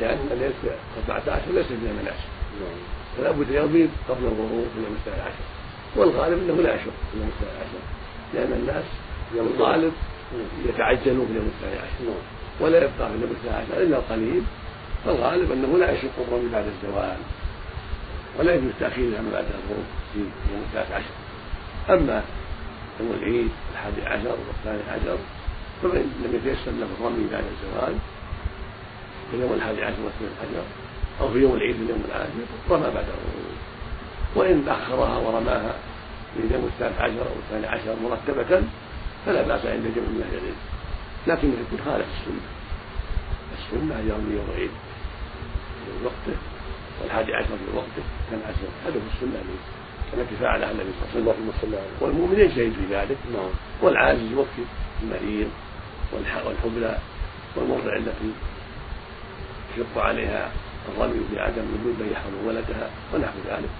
لأن 0.00 0.18
ليس 0.40 0.72
14 1.08 1.42
ليس 1.54 1.66
فيها 1.66 1.92
مناسك 1.92 2.28
نعم. 2.60 2.78
فلا 3.18 3.30
بد 3.30 3.50
يغيب 3.50 3.90
قبل 4.08 4.24
الغروب 4.24 4.66
في 4.74 4.78
اليوم 4.78 4.96
الثاني 4.98 5.22
عشر. 5.22 5.44
والغالب 5.96 6.38
إنه 6.38 6.62
لا 6.62 6.74
يشق 6.74 6.84
في 6.84 7.14
اليوم 7.14 7.30
الثاني 7.40 7.58
عشر. 7.60 7.82
لأن 8.34 8.52
الناس 8.60 8.84
الغالب 9.34 9.92
يتعجلون 10.68 11.26
في 11.26 11.32
اليوم 11.32 11.50
الثاني 11.56 11.78
عشر. 11.78 12.04
نعم. 12.04 12.22
ولا 12.60 12.78
يبقى 12.78 13.08
في 13.08 13.14
اليوم 13.16 13.30
الثاني 13.30 13.56
عشر 13.56 13.82
إلا 13.82 13.96
القليل 13.96 14.42
فالغالب 15.04 15.52
إنه 15.52 15.78
لا 15.78 15.92
يشق 15.92 16.10
الرمي 16.28 16.48
بعد 16.52 16.64
الزوال. 16.66 17.16
ولا 18.38 18.54
يجوز 18.54 18.72
تاخيرها 18.80 19.20
من 19.20 19.30
بعد 19.32 19.44
الغروب 19.44 19.86
في 20.12 20.18
يوم 20.52 20.62
الثالث 20.68 20.92
عشر. 20.92 21.14
أما 21.90 22.22
يوم 23.00 23.12
العيد 23.18 23.50
الحادي 23.72 24.02
عشر 24.06 24.36
والثاني 24.48 24.82
عشر 24.90 25.18
فمن 25.82 26.04
لم 26.24 26.34
يتيسر 26.34 26.70
له 26.70 26.86
الرمي 27.00 27.26
بعد 27.32 27.44
الزوال 27.44 27.94
في 29.30 29.36
اليوم 29.36 29.52
الحادي 29.52 29.82
عشر 29.82 29.96
والثاني 30.04 30.30
عشر 30.40 30.64
أو 31.20 31.32
في 31.32 31.38
يوم 31.38 31.54
العيد 31.54 31.76
في 31.76 31.82
اليوم 31.82 32.04
العاشر 32.08 32.44
رمى 32.70 32.94
بعد 32.94 33.04
الغروب 33.04 33.58
وإن 34.36 34.68
أخرها 34.68 35.18
ورماها 35.18 35.74
في 36.34 36.40
اليوم 36.46 36.64
الثالث 36.64 37.00
عشر 37.00 37.20
أو 37.20 37.36
الثاني 37.44 37.66
عشر 37.66 37.96
مرتبة 38.02 38.62
فلا 39.26 39.42
بأس 39.42 39.66
عند 39.66 39.84
جمع 39.96 40.08
من 40.08 40.22
أهل 40.28 40.38
العلم. 40.38 40.56
لكن 41.26 41.48
يكون 41.48 41.78
خالف 41.84 42.06
السنة 42.20 42.46
السنة 43.58 43.94
ان 44.00 44.08
يرمي 44.08 44.34
يوم 44.34 44.46
العيد 44.54 44.70
في 45.84 46.04
وقته 46.04 46.38
والحادي 47.02 47.34
عشر 47.34 47.48
في 47.48 47.76
وقته 47.76 48.02
كان 48.30 48.40
عشر 48.48 48.68
هذا 48.86 48.94
هو 48.94 49.08
السنة 49.14 49.42
التي 50.14 50.36
فعلها 50.40 50.70
النبي 50.70 50.90
صلى 51.12 51.20
الله 51.20 51.32
عليه 51.32 51.58
وسلم. 51.58 51.84
والمؤمن 52.00 52.38
يجتهد 52.38 52.72
في 52.72 52.94
ذلك 52.94 53.16
نعم. 53.34 53.50
والعاجز 53.82 54.32
يوكل 54.32 54.64
المريض. 55.02 55.50
والحبلى 56.12 56.98
والمرضع 57.56 57.96
التي 57.96 58.32
يشق 59.76 59.98
عليها 59.98 60.50
الرمي 60.88 61.20
بعدم 61.34 61.62
وجود 61.62 61.94
من 62.00 62.10
يحرم 62.12 62.46
ولدها 62.46 62.90
ونحو 63.14 63.38
ذلك. 63.48 63.70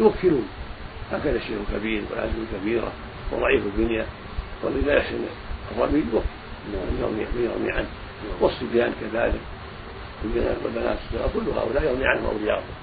يوكلون. 0.00 0.48
هكذا 1.12 1.36
الشيخ 1.36 1.58
الكبير 1.68 2.02
والعجز 2.10 2.32
الكبيرة 2.52 2.92
وضعيف 3.32 3.62
البنيه 3.66 4.06
والذي 4.62 4.80
لا 4.80 4.94
يحسن 4.96 5.18
الرمي 5.76 5.98
يوكل. 5.98 6.26
من 6.68 7.26
يرمي 7.36 7.72
عنه. 7.72 7.88
والصبيان 8.40 8.92
كذلك. 9.00 9.40
والبنات 10.64 10.98
كل 11.34 11.50
هؤلاء 11.56 11.82
يرمي 11.84 12.06
عنهم 12.06 12.26
أولياءهم. 12.26 12.74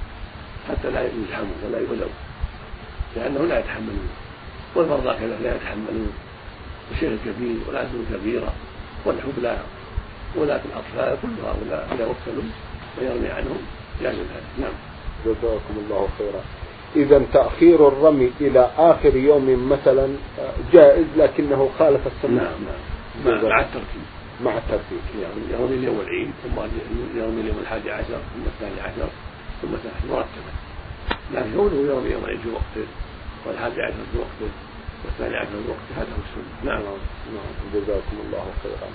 حتى 0.69 0.91
لا 0.91 1.01
يزحموا 1.01 1.55
ولا 1.65 1.79
يؤذوا 1.79 2.07
لأنه 3.15 3.45
لا 3.45 3.59
يتحملون. 3.59 4.09
والمرضى 4.75 5.13
كذلك 5.19 5.41
لا 5.43 5.55
يتحملون. 5.55 6.13
الشيخ 6.91 7.11
الكبير 7.11 7.57
والعزم 7.67 8.03
الكبيرة 8.09 8.53
والحبلى 9.05 9.57
ولاة 10.35 10.61
الأطفال 10.65 11.17
كل 11.21 11.27
هؤلاء 11.45 11.87
إذا 11.95 12.05
وكلوا 12.05 12.43
ويرمي 13.01 13.27
عنهم 13.27 13.57
جاز 14.01 14.15
ذلك 14.15 14.43
نعم. 14.59 14.73
جزاكم 15.25 15.75
الله 15.77 16.07
خيرا. 16.17 16.41
إذا 16.95 17.21
تأخير 17.33 17.87
الرمي 17.87 18.31
إلى 18.41 18.71
آخر 18.77 19.15
يوم 19.15 19.69
مثلا 19.69 20.07
جائز 20.73 21.05
لكنه 21.17 21.69
خالف 21.79 22.07
السنة. 22.07 22.43
نعم 22.43 22.59
نعم. 23.25 23.49
مع 23.49 23.59
الترتيب. 23.61 24.05
مع 24.43 24.57
الترتيب. 24.57 25.01
يعني 25.21 25.61
يرمي 25.61 25.75
اليوم 25.75 26.01
العيد 26.01 26.31
ثم 26.43 26.61
يرمي 27.19 27.41
اليوم 27.41 27.57
الحادي 27.61 27.91
عشر 27.91 28.19
ثم 28.33 28.43
الثاني 28.45 28.81
عشر 28.81 29.09
ثم 29.61 29.73
الثالث 29.73 30.11
مرتبا 30.11 30.53
لكن 31.33 31.57
كونه 31.57 31.75
يرمي 31.75 32.09
يوم 32.09 32.23
العيد 32.23 32.39
في 32.39 32.49
وقته 32.49 32.87
والحادي 33.47 33.81
عشر 33.81 34.03
في 34.11 34.17
وقته. 34.17 34.51
والثاني 35.05 35.37
عشر 35.37 35.49
في 35.49 35.69
وقته 35.69 36.01
هذا 36.01 36.09
هو 36.11 36.21
السنة. 36.29 36.73
نعم. 36.73 36.83
نعم. 36.83 37.73
جزاكم 37.73 38.17
الله 38.25 38.45
خيرا. 38.63 38.91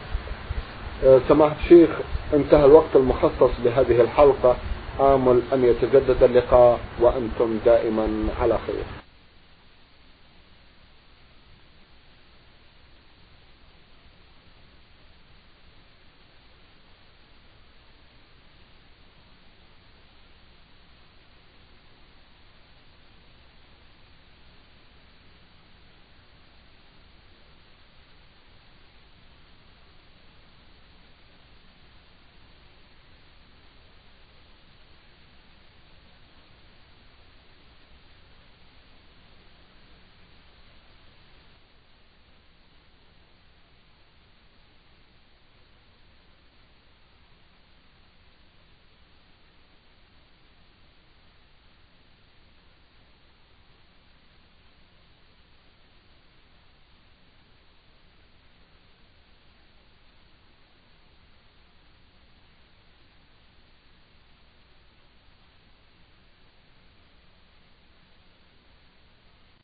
أه، 1.05 1.21
سماحة 1.29 1.57
الشيخ 1.65 1.91
انتهى 2.35 2.65
الوقت 2.65 2.97
المخصص 2.97 3.51
لهذه 3.65 4.01
الحلقة. 4.01 4.57
آمل 5.01 5.43
أن 5.53 5.65
يتجدد 5.65 6.23
اللقاء 6.23 6.81
وأنتم 7.01 7.59
دائما 7.65 8.09
على 8.41 8.59
خير. 8.67 9.06